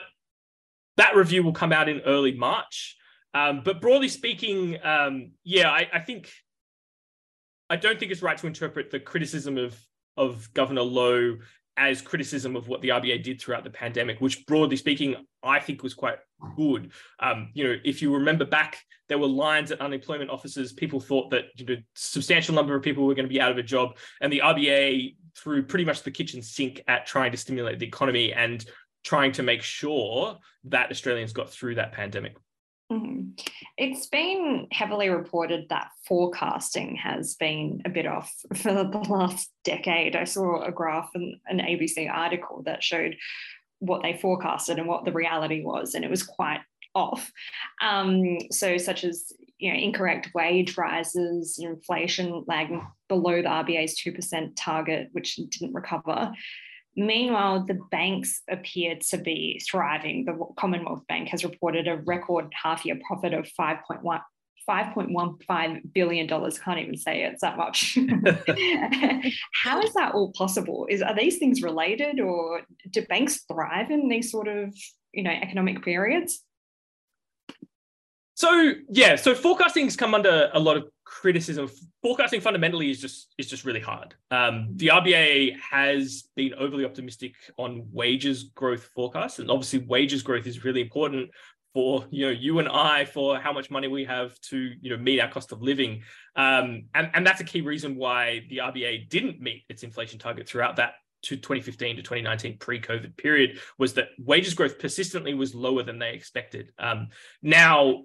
[0.96, 2.96] that review will come out in early March.
[3.34, 6.32] Um, but broadly speaking, um, yeah, I, I, think
[7.70, 9.78] I don't think it's right to interpret the criticism of
[10.16, 11.38] of Governor Lowe
[11.76, 15.82] as criticism of what the RBA did throughout the pandemic, which broadly speaking, I think
[15.82, 16.20] was quite
[16.56, 16.92] good.
[17.20, 18.78] Um, you know, if you remember back,
[19.10, 20.74] there were lines at unemployment offices.
[20.74, 23.58] People thought that you know, substantial number of people were going to be out of
[23.58, 27.80] a job, and the RBA threw pretty much the kitchen sink at trying to stimulate
[27.80, 28.64] the economy and
[29.04, 32.36] trying to make sure that Australians got through that pandemic.
[32.94, 33.30] Mm-hmm.
[33.78, 40.16] It's been heavily reported that forecasting has been a bit off for the last decade.
[40.16, 43.16] I saw a graph in an ABC article that showed
[43.80, 46.62] what they forecasted and what the reality was, and it was quite
[46.96, 47.32] off.
[47.82, 54.54] Um, so, such as you know, incorrect wage rises, inflation lagging below the RBA's 2%
[54.56, 56.32] target, which didn't recover.
[56.96, 60.26] Meanwhile, the banks appear to be thriving.
[60.26, 64.22] The Commonwealth Bank has reported a record half year profit of 5.1.
[64.70, 66.28] $5.15 billion.
[66.28, 67.34] Can't even say it.
[67.34, 67.98] It's that much.
[69.64, 70.88] How is that all possible?
[70.90, 74.74] Is are these things related or do banks thrive in these sort of
[75.12, 76.44] you know economic periods?
[78.36, 81.70] So yeah, so forecasting's come under a lot of criticism.
[82.02, 84.16] Forecasting fundamentally is just is just really hard.
[84.32, 90.48] Um, the RBA has been overly optimistic on wages growth forecasts, and obviously wages growth
[90.48, 91.30] is really important
[91.74, 94.98] for you know you and I for how much money we have to you know
[94.98, 96.04] meet our cost of living,
[96.36, 100.48] um, and and that's a key reason why the RBA didn't meet its inflation target
[100.48, 105.82] throughout that to 2015 to 2019 pre-COVID period was that wages growth persistently was lower
[105.82, 106.74] than they expected.
[106.78, 107.08] Um,
[107.42, 108.04] now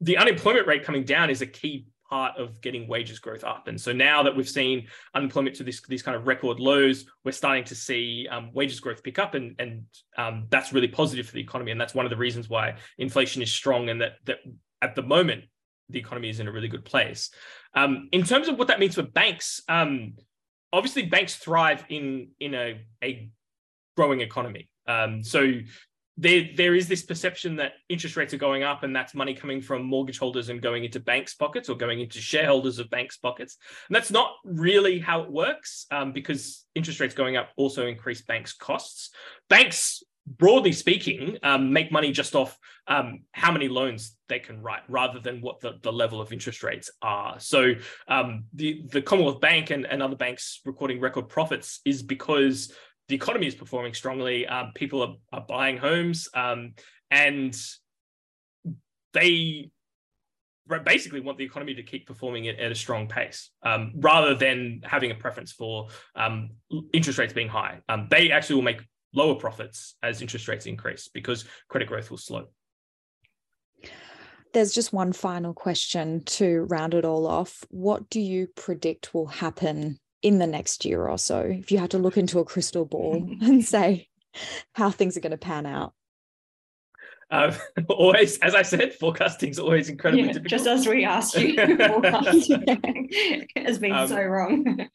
[0.00, 3.68] the unemployment rate coming down is a key part of getting wages growth up.
[3.68, 7.32] And so now that we've seen unemployment to this, these kind of record lows, we're
[7.32, 9.84] starting to see um, wages growth pick up, and, and
[10.18, 11.70] um, that's really positive for the economy.
[11.70, 14.38] And that's one of the reasons why inflation is strong and that, that
[14.82, 15.44] at the moment,
[15.88, 17.30] the economy is in a really good place.
[17.74, 20.14] Um, in terms of what that means for banks, um,
[20.72, 23.30] obviously banks thrive in, in a, a
[23.96, 24.68] growing economy.
[24.86, 25.52] Um, so
[26.20, 29.62] there there is this perception that interest rates are going up and that's money coming
[29.62, 33.56] from mortgage holders and going into banks pockets or going into shareholders of banks pockets.
[33.88, 38.20] And that's not really how it works um, because interest rates going up also increase
[38.20, 39.10] banks costs.
[39.48, 44.82] Banks broadly speaking um, make money just off um, how many loans they can write
[44.88, 47.40] rather than what the, the level of interest rates are.
[47.40, 47.74] So
[48.08, 52.74] um, the, the commonwealth bank and, and other banks recording record profits is because
[53.10, 54.46] the economy is performing strongly.
[54.46, 56.74] Um, people are, are, buying homes, um,
[57.10, 57.54] and
[59.12, 59.70] they
[60.84, 64.80] basically want the economy to keep performing at, at a strong pace, um, rather than
[64.84, 66.50] having a preference for um,
[66.94, 67.80] interest rates being high.
[67.88, 72.18] Um, they actually will make lower profits as interest rates increase because credit growth will
[72.18, 72.46] slow.
[74.52, 77.64] There's just one final question to round it all off.
[77.70, 81.90] What do you predict will happen in the next year or so if you had
[81.90, 84.08] to look into a crystal ball and say
[84.74, 85.92] how things are going to pan out
[87.32, 87.52] um,
[87.88, 90.50] always, as I said, forecasting is always incredibly yeah, difficult.
[90.50, 94.88] Just as we asked you, forecasting has been um, so wrong.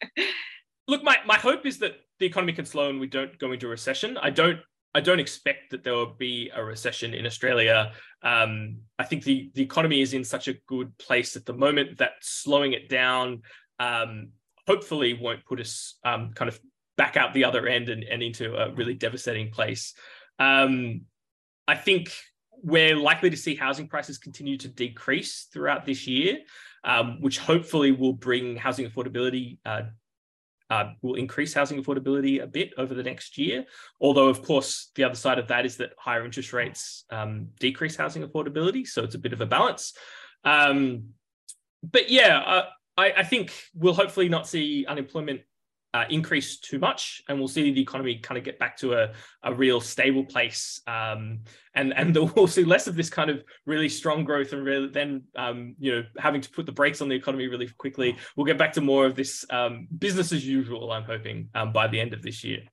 [0.89, 3.67] look, my, my hope is that the economy can slow and we don't go into
[3.67, 4.17] a recession.
[4.17, 4.59] I don't
[4.93, 7.91] I don't expect that there will be a recession in Australia.
[8.21, 11.97] Um, I think the the economy is in such a good place at the moment
[11.97, 13.41] that slowing it down
[13.77, 14.29] um,
[14.67, 16.59] hopefully won't put us um, kind of
[16.97, 19.93] back out the other end and, and into a really devastating place.
[20.39, 21.01] Um,
[21.67, 22.11] I think
[22.63, 26.39] we're likely to see housing prices continue to decrease throughout this year,
[26.83, 29.59] um, which hopefully will bring housing affordability.
[29.65, 29.83] Uh,
[30.71, 33.65] uh, will increase housing affordability a bit over the next year.
[34.01, 37.95] Although, of course, the other side of that is that higher interest rates um, decrease
[37.95, 38.87] housing affordability.
[38.87, 39.93] So it's a bit of a balance.
[40.43, 41.09] Um,
[41.83, 42.65] but yeah, uh,
[42.97, 45.41] I, I think we'll hopefully not see unemployment
[45.95, 49.13] uh, increase too much, and we'll see the economy kind of get back to a,
[49.43, 50.81] a real stable place.
[50.87, 51.39] Um,
[51.73, 55.23] and and we'll see less of this kind of really strong growth, and really then
[55.37, 58.17] um, you know having to put the brakes on the economy really quickly.
[58.35, 60.91] We'll get back to more of this um, business as usual.
[60.91, 62.63] I'm hoping um, by the end of this year.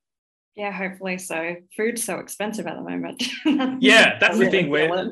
[0.56, 1.56] Yeah, hopefully so.
[1.76, 3.22] Food's so expensive at the moment.
[3.80, 4.68] yeah, that's the thing.
[4.68, 5.10] Where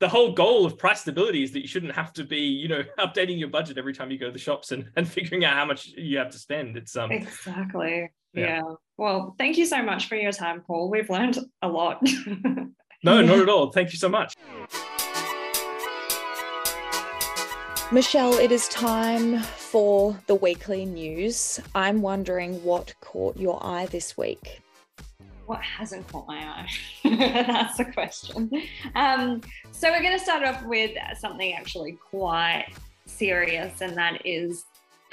[0.00, 2.82] the whole goal of price stability is that you shouldn't have to be, you know,
[2.98, 5.64] updating your budget every time you go to the shops and, and figuring out how
[5.64, 6.76] much you have to spend.
[6.76, 8.10] It's um exactly.
[8.34, 8.42] Yeah.
[8.42, 8.62] yeah.
[8.96, 10.90] Well, thank you so much for your time, Paul.
[10.90, 12.02] We've learned a lot.
[13.02, 13.72] no, not at all.
[13.72, 14.34] Thank you so much.
[17.90, 21.58] Michelle, it is time for the weekly news.
[21.74, 24.60] I'm wondering what caught your eye this week
[25.48, 26.68] what hasn't caught my eye?
[27.04, 28.50] That's the question.
[28.94, 29.40] Um,
[29.72, 32.66] so we're going to start off with something actually quite
[33.06, 34.66] serious, and that is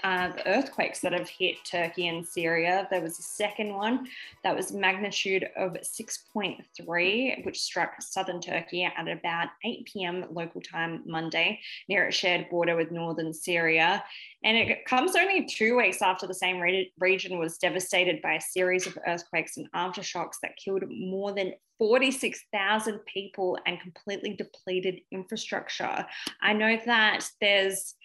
[0.05, 2.87] uh, the earthquakes that have hit Turkey and Syria.
[2.91, 4.07] There was a second one
[4.43, 10.25] that was magnitude of 6.3, which struck southern Turkey at about 8 p.m.
[10.29, 14.03] local time Monday near a shared border with northern Syria.
[14.43, 18.41] And it comes only two weeks after the same re- region was devastated by a
[18.41, 26.05] series of earthquakes and aftershocks that killed more than 46,000 people and completely depleted infrastructure.
[26.41, 27.95] I know that there's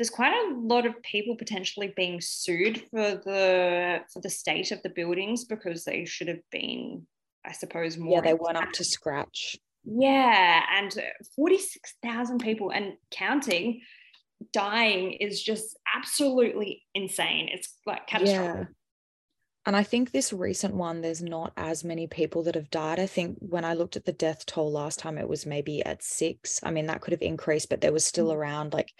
[0.00, 4.82] there's quite a lot of people potentially being sued for the for the state of
[4.82, 7.06] the buildings because they should have been,
[7.44, 8.14] I suppose, more.
[8.14, 9.58] Yeah, they weren't up to scratch.
[9.84, 10.96] Yeah, and
[11.36, 13.82] 46,000 people and counting
[14.54, 17.50] dying is just absolutely insane.
[17.52, 18.68] It's like catastrophic.
[18.68, 18.74] Yeah.
[19.66, 22.98] And I think this recent one, there's not as many people that have died.
[22.98, 26.02] I think when I looked at the death toll last time, it was maybe at
[26.02, 26.60] six.
[26.62, 28.36] I mean, that could have increased, but there was still Mm.
[28.36, 28.94] around like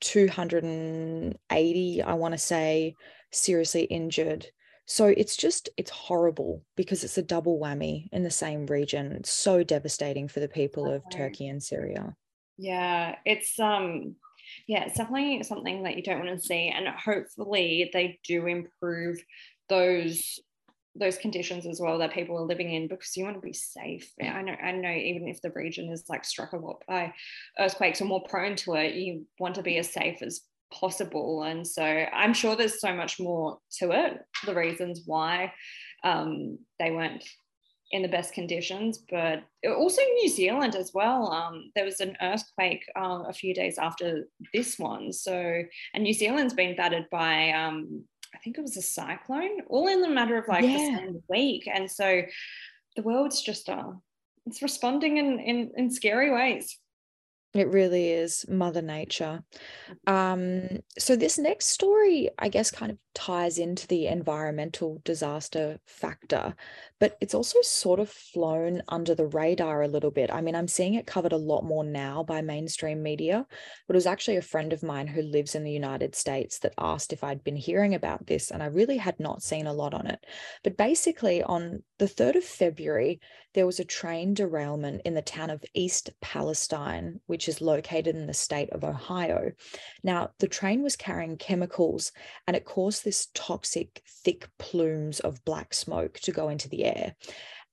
[0.00, 2.94] 280, I want to say,
[3.32, 4.46] seriously injured.
[4.86, 9.12] So it's just, it's horrible because it's a double whammy in the same region.
[9.12, 12.14] It's so devastating for the people of Turkey and Syria.
[12.56, 14.16] Yeah, it's um
[14.68, 19.18] yeah, it's definitely something that you don't want to see and hopefully they do improve
[19.68, 20.38] those
[20.98, 24.12] those conditions as well that people are living in because you want to be safe.
[24.22, 27.12] I know I know even if the region is like struck a lot by
[27.58, 31.42] earthquakes or more prone to it, you want to be as safe as possible.
[31.42, 35.52] And so I'm sure there's so much more to it, the reasons why
[36.04, 37.24] um, they weren't
[37.92, 41.30] in the best conditions, but also New Zealand as well.
[41.30, 45.12] Um, there was an earthquake um, a few days after this one.
[45.12, 45.62] So,
[45.94, 48.04] and New Zealand's been battered by, um,
[48.36, 51.66] I think it was a cyclone, all in the matter of like the same week.
[51.72, 52.22] And so
[52.94, 53.92] the world's just, uh,
[54.44, 56.78] it's responding in, in, in scary ways.
[57.54, 59.42] It really is Mother Nature.
[60.06, 66.54] Um, so this next story, I guess, kind of ties into the environmental disaster factor,
[67.00, 70.30] but it's also sort of flown under the radar a little bit.
[70.30, 73.46] I mean, I'm seeing it covered a lot more now by mainstream media,
[73.86, 76.74] but it was actually a friend of mine who lives in the United States that
[76.76, 79.94] asked if I'd been hearing about this, and I really had not seen a lot
[79.94, 80.22] on it.
[80.62, 83.20] But basically, on the 3rd of February,
[83.54, 88.26] there was a train derailment in the town of East Palestine, which is located in
[88.26, 89.52] the state of Ohio.
[90.02, 92.10] Now, the train was carrying chemicals
[92.46, 97.14] and it caused this toxic, thick plumes of black smoke to go into the air.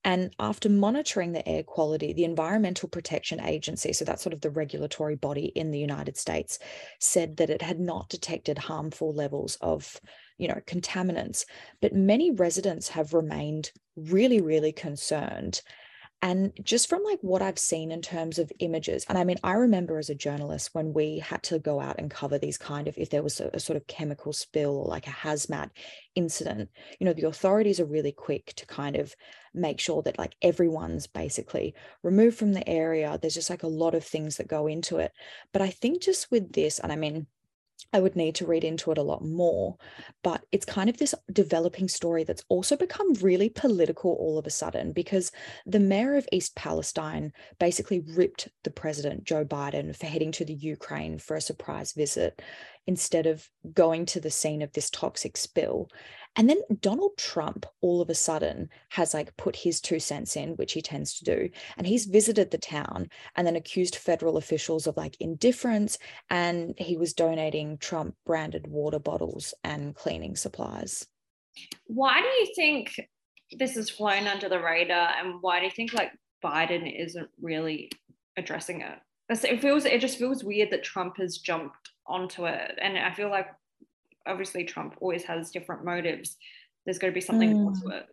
[0.04, 4.49] And after monitoring the air quality, the Environmental Protection Agency, so that's sort of the
[4.49, 6.60] regulatory body in the United States,
[6.99, 9.97] said that it had not detected harmful levels of,
[10.38, 11.45] you know, contaminants.
[11.82, 15.62] But many residents have remained really, really concerned.
[16.24, 19.56] And just from like what I've seen in terms of images, and I mean, I
[19.56, 22.98] remember as a journalist when we had to go out and cover these kind of,
[22.98, 25.72] if there was a, a sort of chemical spill or like a hazmat
[26.16, 29.14] incident, you know, the authorities are really quick to kind of
[29.54, 33.20] make sure that like everyone's basically removed from the area.
[33.22, 35.12] There's just like a lot of things that go into it.
[35.52, 37.28] But I think just with this, and I mean,
[37.94, 39.78] I would need to read into it a lot more.
[40.24, 44.50] But it's kind of this developing story that's also become really political all of a
[44.52, 45.32] sudden because
[45.66, 50.54] the mayor of East Palestine basically ripped the president, Joe Biden, for heading to the
[50.54, 52.42] Ukraine for a surprise visit
[52.88, 55.89] instead of going to the scene of this toxic spill.
[56.36, 60.56] And then Donald Trump all of a sudden has like put his two cents in,
[60.56, 61.50] which he tends to do.
[61.78, 66.00] And he's visited the town and then accused federal officials of like indifference.
[66.32, 71.06] And he was donating Trump branded water bottles and cleaning supplies.
[71.86, 73.00] Why do you think
[73.52, 75.10] this has flown under the radar?
[75.19, 76.12] And why do you think like
[76.43, 77.91] Biden isn't really
[78.38, 78.98] addressing it?
[79.30, 82.78] It feels, it just feels weird that Trump has jumped onto it.
[82.82, 83.48] And I feel like
[84.26, 86.38] obviously Trump always has different motives.
[86.86, 88.08] There's got to be something to it.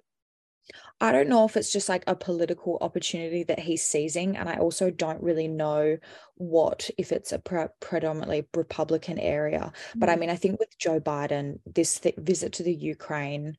[1.01, 4.37] I don't know if it's just like a political opportunity that he's seizing.
[4.37, 5.97] And I also don't really know
[6.37, 9.73] what, if it's a pre- predominantly Republican area.
[9.97, 10.19] But I Mm.
[10.21, 13.57] mean, I think with Joe Biden, this th- visit to the Ukraine,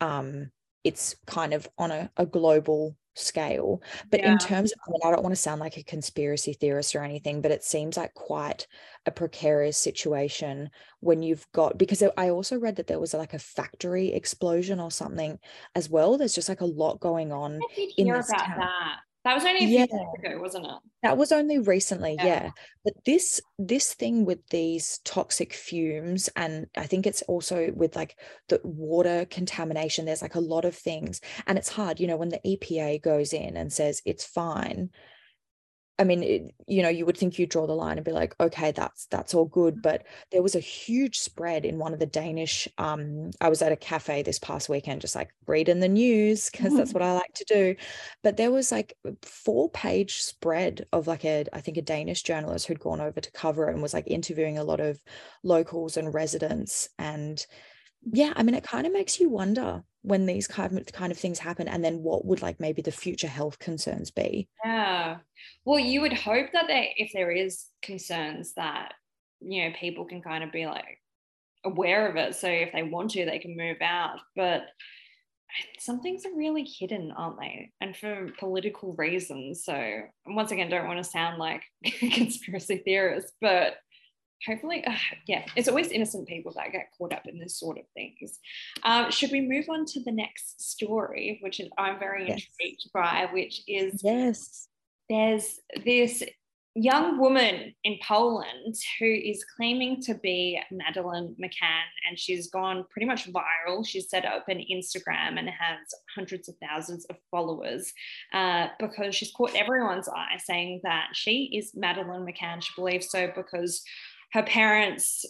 [0.00, 0.52] um,
[0.84, 3.82] it's kind of on a, a global scale.
[4.10, 4.32] But Yeah.
[4.32, 7.02] in terms of, I mean, I don't want to sound like a conspiracy theorist or
[7.02, 8.66] anything, but it seems like quite
[9.06, 10.70] a precarious situation
[11.00, 14.90] when you've got, because I also read that there was like a factory explosion or
[14.90, 15.38] something
[15.74, 16.16] as well.
[16.16, 17.56] There's just like a lot going on.
[17.56, 18.58] I did in this about town.
[18.58, 18.96] that.
[19.24, 19.86] That was only a few Yeah.
[19.86, 20.78] days ago, wasn't it?
[21.02, 22.24] That was only recently, Yeah.
[22.26, 22.50] yeah.
[22.84, 28.18] But this this thing with these toxic fumes, and I think it's also with like
[28.48, 31.20] the water contamination, there's like a lot of things.
[31.46, 34.90] And it's hard, you know, when the EPA goes in and says it's fine.
[35.98, 38.34] I mean, it, you know, you would think you draw the line and be like,
[38.40, 39.82] okay, that's that's all good.
[39.82, 42.66] But there was a huge spread in one of the Danish.
[42.78, 46.74] Um, I was at a cafe this past weekend, just like reading the news because
[46.74, 47.76] that's what I like to do.
[48.22, 52.22] But there was like a four page spread of like a, I think a Danish
[52.22, 55.00] journalist who'd gone over to cover it and was like interviewing a lot of
[55.42, 56.88] locals and residents.
[56.98, 57.44] And
[58.10, 61.18] yeah, I mean, it kind of makes you wonder when these kind of kind of
[61.18, 64.48] things happen, and then what would like maybe the future health concerns be?
[64.64, 65.18] Yeah.
[65.64, 68.94] Well, you would hope that if there is concerns that,
[69.40, 70.98] you know, people can kind of be like
[71.64, 72.34] aware of it.
[72.34, 74.18] So if they want to, they can move out.
[74.36, 74.62] But
[75.78, 77.70] some things are really hidden, aren't they?
[77.80, 79.64] And for political reasons.
[79.64, 83.74] So once again, don't want to sound like conspiracy theorist, but
[84.46, 84.94] hopefully, uh,
[85.26, 88.38] yeah, it's always innocent people that get caught up in this sort of things.
[88.82, 92.42] Um, should we move on to the next story, which is I'm very yes.
[92.60, 94.68] intrigued by, which is yes,
[95.08, 96.22] there's this
[96.74, 103.06] young woman in Poland who is claiming to be Madeleine McCann, and she's gone pretty
[103.06, 103.86] much viral.
[103.86, 105.78] She's set up an Instagram and has
[106.14, 107.92] hundreds of thousands of followers
[108.32, 112.62] uh, because she's caught everyone's eye saying that she is Madeleine McCann.
[112.62, 113.82] She believes so because
[114.32, 115.24] her parents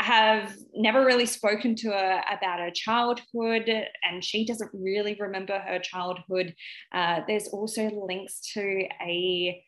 [0.00, 3.68] have never really spoken to her about her childhood,
[4.04, 6.54] and she doesn't really remember her childhood.
[6.92, 9.62] Uh, there's also links to a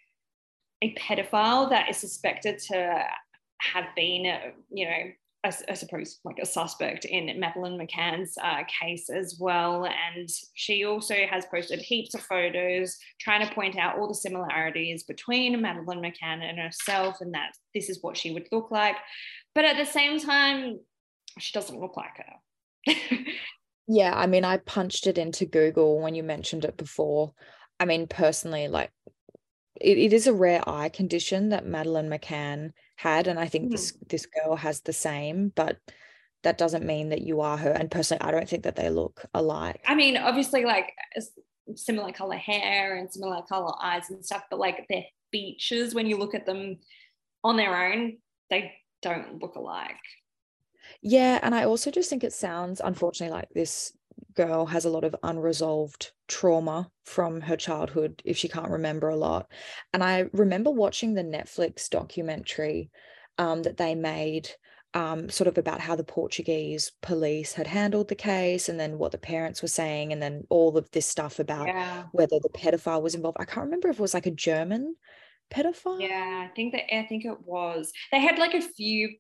[0.83, 3.05] a pedophile that is suspected to
[3.61, 4.25] have been,
[4.71, 5.11] you know,
[5.43, 9.87] I, suppose like a suspect in Madeleine McCann's uh, case as well.
[9.87, 15.05] And she also has posted heaps of photos trying to point out all the similarities
[15.05, 18.97] between Madeleine McCann and herself, and that this is what she would look like.
[19.55, 20.81] But at the same time,
[21.39, 22.95] she doesn't look like her.
[23.89, 27.33] yeah, I mean, I punched it into Google when you mentioned it before.
[27.79, 28.91] I mean, personally, like
[29.81, 33.71] it, it is a rare eye condition that Madeleine McCann had and i think mm.
[33.71, 35.79] this this girl has the same but
[36.43, 39.25] that doesn't mean that you are her and personally i don't think that they look
[39.33, 40.93] alike i mean obviously like
[41.77, 46.19] similar color hair and similar color eyes and stuff but like their features when you
[46.19, 46.77] look at them
[47.43, 48.19] on their own
[48.51, 48.71] they
[49.01, 49.97] don't look alike
[51.01, 53.93] yeah and i also just think it sounds unfortunately like this
[54.47, 59.17] girl has a lot of unresolved trauma from her childhood if she can't remember a
[59.17, 59.51] lot.
[59.93, 62.91] And I remember watching the Netflix documentary
[63.39, 64.51] um, that they made.
[64.93, 69.13] Um, sort of about how the Portuguese police had handled the case and then what
[69.13, 72.07] the parents were saying, and then all of this stuff about yeah.
[72.11, 73.37] whether the pedophile was involved.
[73.39, 74.97] I can't remember if it was like a German
[75.49, 76.01] pedophile.
[76.01, 77.93] Yeah, I think that I think it was.
[78.11, 79.15] They had like a few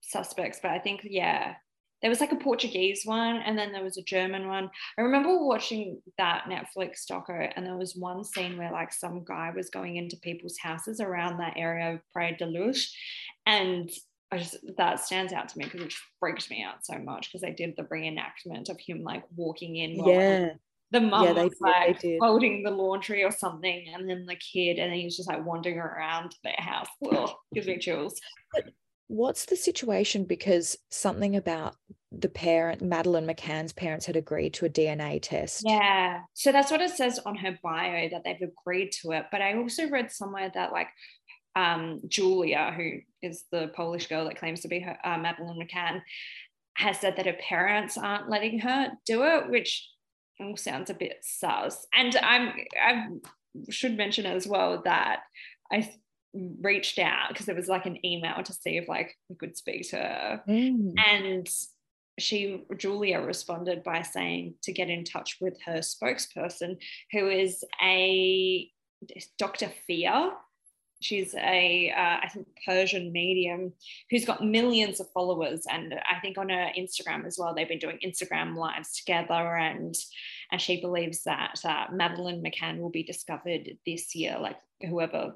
[0.00, 1.56] suspects, but I think yeah,
[2.02, 4.70] there was like a Portuguese one and then there was a German one.
[4.98, 9.50] I remember watching that Netflix doco and there was one scene where like some guy
[9.54, 12.94] was going into people's houses around that area of Praia da Luz
[13.46, 13.90] and
[14.32, 17.42] I just that stands out to me because it freaked me out so much because
[17.42, 19.94] they did the reenactment of him like walking in.
[20.04, 20.48] yeah.
[20.90, 24.78] the mum yeah, was did, like holding the laundry or something, and then the kid,
[24.78, 26.88] and then he's just like wandering around their house.
[27.08, 28.20] Ugh, gives me chills.
[28.52, 28.64] But
[29.08, 30.24] what's the situation?
[30.24, 31.76] Because something about
[32.12, 35.62] the parent, madeleine McCann's parents, had agreed to a DNA test.
[35.64, 36.20] Yeah.
[36.34, 39.26] So that's what it says on her bio that they've agreed to it.
[39.30, 40.88] But I also read somewhere that, like,
[41.54, 46.02] um, Julia, who is the Polish girl that claims to be her, uh, Madeleine McCann,
[46.74, 49.88] has said that her parents aren't letting her do it, which
[50.56, 51.86] sounds a bit sus.
[51.94, 53.06] And I'm, I
[53.70, 55.20] should mention as well that
[55.72, 55.90] I
[56.60, 59.88] reached out because it was like an email to see if like we could speak
[59.90, 60.42] to her.
[60.48, 60.94] Mm.
[61.06, 61.48] And
[62.18, 66.78] she Julia responded by saying to get in touch with her spokesperson,
[67.12, 68.70] who is a
[69.38, 69.70] Dr.
[69.86, 70.32] Fia.
[71.02, 73.74] She's a uh, I think Persian medium
[74.10, 77.54] who's got millions of followers, and I think on her Instagram as well.
[77.54, 79.94] They've been doing Instagram lives together, and
[80.50, 84.38] and she believes that uh, Madeleine McCann will be discovered this year.
[84.40, 85.34] Like whoever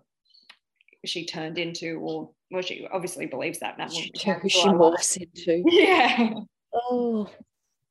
[1.05, 3.89] she turned into, or well, she obviously believes that now.
[3.89, 5.63] She, she morphs into.
[5.71, 6.35] Yeah.
[6.75, 7.31] Oh.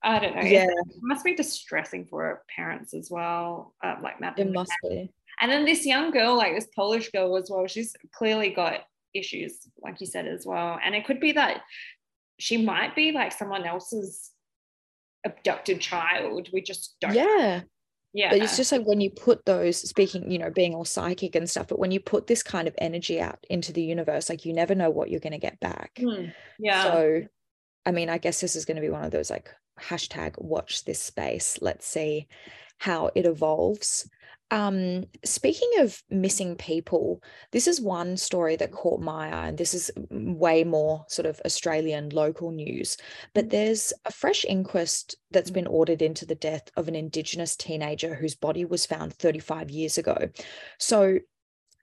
[0.01, 0.41] I don't know.
[0.41, 0.67] Yeah.
[0.67, 3.73] It must be distressing for parents as well.
[3.83, 4.39] Uh, like Matt.
[4.39, 5.11] It must be.
[5.41, 8.81] And then this young girl, like this Polish girl as well, she's clearly got
[9.13, 10.79] issues, like you said as well.
[10.83, 11.61] And it could be that
[12.37, 14.31] she might be like someone else's
[15.25, 16.49] abducted child.
[16.53, 17.13] We just don't.
[17.13, 17.61] Yeah
[18.13, 18.29] yeah.
[18.31, 21.49] But it's just like when you put those speaking you know being all psychic and
[21.49, 24.53] stuff but when you put this kind of energy out into the universe like you
[24.53, 25.99] never know what you're going to get back.
[25.99, 26.83] Mm, yeah.
[26.83, 27.21] So
[27.85, 29.49] i mean i guess this is going to be one of those like
[29.79, 31.57] hashtag watch this space.
[31.61, 32.27] Let's see
[32.77, 34.09] how it evolves
[34.51, 37.21] um, speaking of missing people,
[37.51, 41.39] this is one story that caught my eye, and this is way more sort of
[41.45, 42.97] Australian local news.
[43.33, 43.49] But mm.
[43.51, 48.35] there's a fresh inquest that's been ordered into the death of an Indigenous teenager whose
[48.35, 50.29] body was found 35 years ago.
[50.79, 51.19] So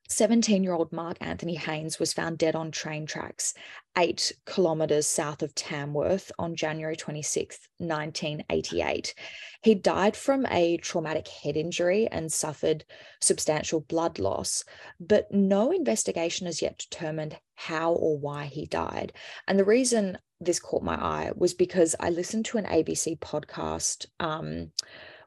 [0.09, 3.55] 17 year old Mark Anthony Haines was found dead on train tracks
[3.97, 9.15] eight kilometres south of Tamworth on January 26, 1988.
[9.63, 12.85] He died from a traumatic head injury and suffered
[13.21, 14.65] substantial blood loss,
[15.01, 19.13] but no investigation has yet determined how or why he died.
[19.49, 24.07] And the reason this caught my eye was because I listened to an ABC podcast.
[24.21, 24.73] Um,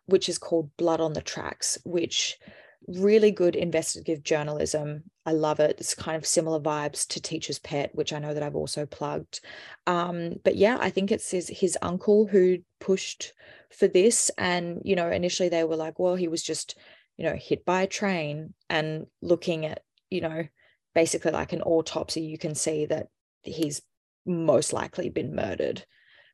[0.06, 2.40] which is called Blood on the Tracks, which
[2.88, 5.04] really good investigative journalism.
[5.26, 5.76] I love it.
[5.80, 9.42] It's kind of similar vibes to Teacher's Pet, which I know that I've also plugged.
[9.86, 13.34] Um, but yeah, I think it's his, his uncle who pushed
[13.78, 14.32] for this.
[14.38, 16.78] And, you know, initially they were like, well, he was just,
[17.18, 20.48] you know, hit by a train and looking at, you know,
[20.96, 23.08] basically like an autopsy, you can see that
[23.44, 23.82] he's
[24.26, 25.86] most likely been murdered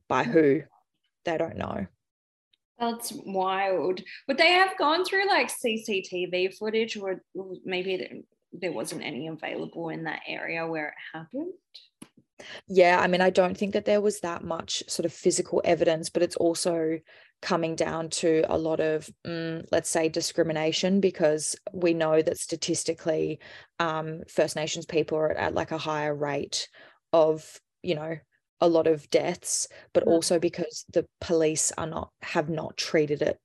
[0.07, 0.61] by who
[1.25, 1.87] they don't know.
[2.79, 4.01] That's wild.
[4.27, 7.21] Would they have gone through like CCTV footage, or
[7.63, 8.21] maybe there-
[8.51, 11.53] there wasn't any available in that area where it happened?
[12.67, 16.09] Yeah, I mean, I don't think that there was that much sort of physical evidence,
[16.09, 16.99] but it's also
[17.41, 23.39] coming down to a lot of, mm, let's say, discrimination, because we know that statistically,
[23.79, 26.67] um, First Nations people are at like a higher rate
[27.13, 28.17] of, you know,
[28.61, 33.39] a lot of deaths, but also because the police are not have not treated it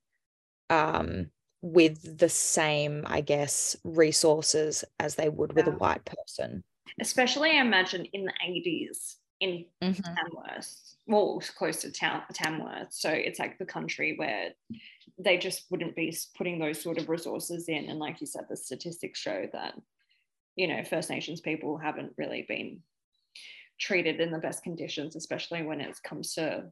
[0.70, 1.30] um,
[1.62, 6.62] with the same, I guess, resources as they would with a white person.
[7.00, 10.02] Especially, I imagine, in the 80s in Mhm.
[10.16, 12.92] Tamworth, well, close to Tamworth.
[12.92, 14.54] So it's like the country where
[15.18, 17.86] they just wouldn't be putting those sort of resources in.
[17.88, 19.74] And like you said, the statistics show that,
[20.56, 22.82] you know, First Nations people haven't really been
[23.80, 26.64] treated in the best conditions, especially when it comes to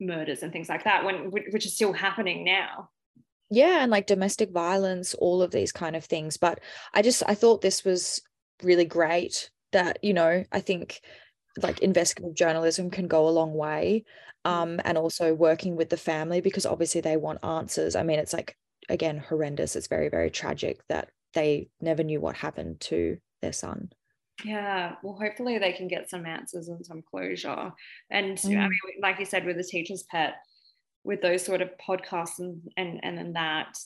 [0.00, 2.88] murders and things like that, when which is still happening now.
[3.50, 6.60] yeah and like domestic violence all of these kind of things but
[6.94, 8.20] i just i thought this was
[8.62, 11.00] really great that you know i think
[11.62, 14.04] like investigative journalism can go a long way
[14.44, 17.96] um and also working with the family because obviously they want answers.
[17.96, 18.56] I mean it's like
[18.88, 19.76] again horrendous.
[19.76, 23.90] It's very very tragic that they never knew what happened to their son
[24.44, 27.72] Yeah, well, hopefully they can get some answers and some closure.
[28.10, 28.68] And I Mm.
[28.68, 30.34] mean, like you said, with the teacher's pet,
[31.04, 33.76] with those sort of podcasts and and and then that,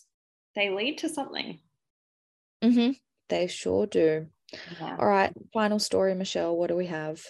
[0.55, 1.61] they lead to something.
[2.63, 2.93] mm-hmm.
[3.29, 4.27] they sure do
[4.81, 4.97] Yeah.
[4.99, 7.25] all right final story michelle what do we have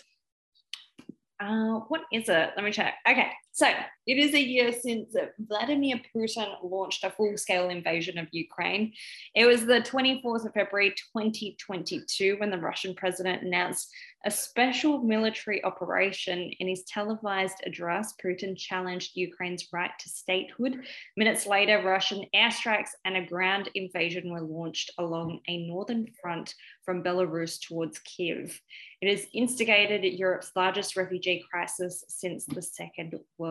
[1.40, 2.50] Uh, what is it?
[2.56, 2.94] Let me check.
[3.08, 3.68] Okay, so
[4.06, 8.92] it is a year since Vladimir Putin launched a full scale invasion of Ukraine.
[9.34, 13.92] It was the 24th of February 2022 when the Russian president announced
[14.24, 16.50] a special military operation.
[16.60, 20.84] In his televised address, Putin challenged Ukraine's right to statehood.
[21.16, 27.02] Minutes later, Russian airstrikes and a ground invasion were launched along a northern front from
[27.02, 28.60] Belarus towards Kiev.
[29.00, 33.41] It has instigated Europe's largest refugee crisis since the Second World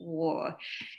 [0.00, 0.56] War.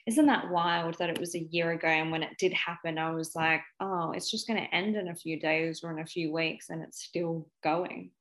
[0.08, 1.88] Isn't that wild that it was a year ago?
[1.88, 5.08] And when it did happen, I was like, oh, it's just going to end in
[5.08, 8.12] a few days or in a few weeks, and it's still going.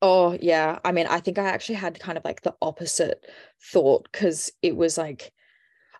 [0.00, 0.78] Oh, yeah.
[0.84, 3.26] I mean, I think I actually had kind of like the opposite
[3.72, 5.32] thought because it was like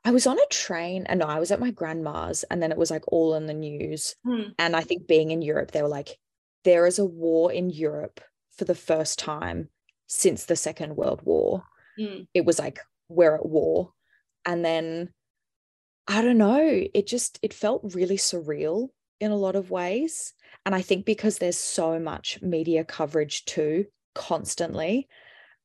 [0.04, 2.78] I was on a train and no, I was at my grandma's and then it
[2.78, 4.14] was like all in the news.
[4.24, 4.50] Hmm.
[4.56, 6.16] And I think being in Europe, they were like,
[6.62, 8.20] there is a war in Europe
[8.56, 9.68] for the first time
[10.06, 11.64] since the Second World War.
[11.98, 12.26] Mm.
[12.34, 13.92] It was like, we're at war.
[14.44, 15.10] And then
[16.08, 18.88] I don't know, it just it felt really surreal
[19.20, 20.34] in a lot of ways.
[20.64, 25.08] And I think because there's so much media coverage too, constantly.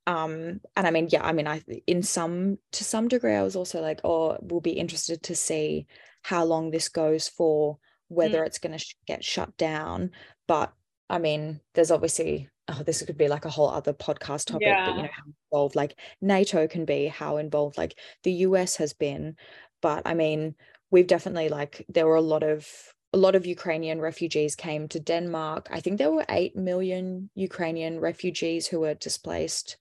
[0.07, 3.55] Um, and I mean, yeah, I mean, I in some to some degree, I was
[3.55, 5.85] also like, oh, we'll be interested to see
[6.23, 7.77] how long this goes for,
[8.07, 10.11] whether it's going to sh- get shut down.
[10.47, 10.73] But
[11.09, 14.95] I mean, there's obviously oh, this could be like a whole other podcast topic, but
[14.95, 19.35] you know how involved like NATO can be, how involved like the US has been.
[19.81, 20.55] But I mean,
[20.91, 22.67] we've definitely like there were a lot of
[23.13, 25.67] a lot of Ukrainian refugees came to Denmark.
[25.71, 29.77] I think there were 8 million Ukrainian refugees who were displaced.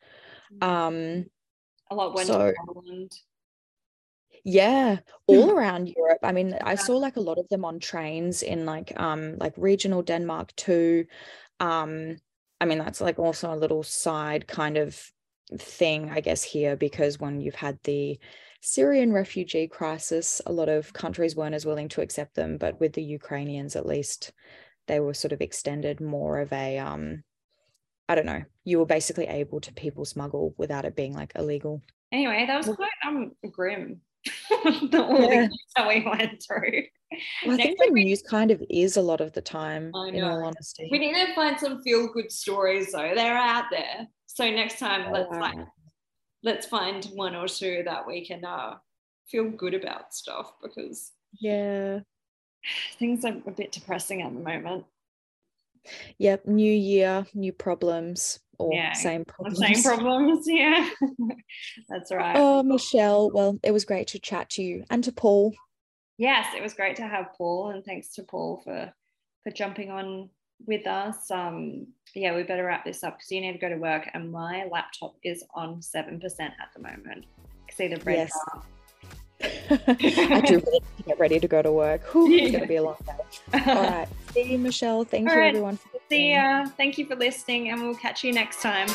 [0.61, 1.26] Um
[1.91, 3.12] A lot went so- to Poland.
[4.45, 6.18] yeah, all around Europe.
[6.22, 9.55] I mean, I saw like a lot of them on trains in like um like
[9.57, 11.07] regional Denmark too.
[11.61, 12.16] Um
[12.61, 15.01] I mean, that's like also a little side kind of
[15.59, 18.19] thing, I guess, here because when you've had the
[18.61, 22.93] Syrian refugee crisis, a lot of countries weren't as willing to accept them, but with
[22.93, 24.33] the Ukrainians at least
[24.87, 27.23] they were sort of extended more of a um
[28.09, 31.81] I don't know, you were basically able to people smuggle without it being like illegal.
[32.13, 34.01] Anyway, that was quite um grim.
[34.91, 35.41] the, all the Yeah.
[35.47, 36.83] news that we went through.
[37.45, 39.91] Well, I Next think the we- news kind of is a lot of the time,
[39.95, 40.89] I in all honesty.
[40.93, 43.12] We need to find some feel good stories though.
[43.14, 44.07] They're out there.
[44.27, 45.68] So next time let's like Alright.
[46.43, 48.77] let's find one or two that we can uh
[49.27, 52.01] feel good about stuff because yeah.
[52.99, 54.85] things are a bit depressing at the moment.
[56.18, 56.47] Yep.
[56.47, 59.59] New year, new problems, or Yeah, same problems.
[59.59, 60.89] Same problems, yeah.
[61.89, 62.37] That's right.
[62.37, 63.31] Oh, Michelle.
[63.31, 65.53] Well, it was great to chat to you and to Paul.
[66.19, 68.93] yes, it was great to have Paul, and thanks to Paul for
[69.43, 70.29] for jumping on
[70.67, 71.31] with us.
[71.31, 74.31] Um, yeah, we better wrap this up because you need to go to work, and
[74.31, 77.25] my laptop is on seven percent at the moment.
[77.73, 78.33] See the red Yes.
[78.53, 78.63] bar.
[79.71, 82.03] I do really need to get ready to go to work.
[82.13, 83.59] Whew, It's gonna be a long day.
[83.67, 84.09] All right.
[84.35, 85.05] See you, Michelle.
[85.05, 85.49] Thank All you right.
[85.49, 86.67] everyone for See ya.
[86.77, 88.89] Thank you for listening, and we'll catch you next time.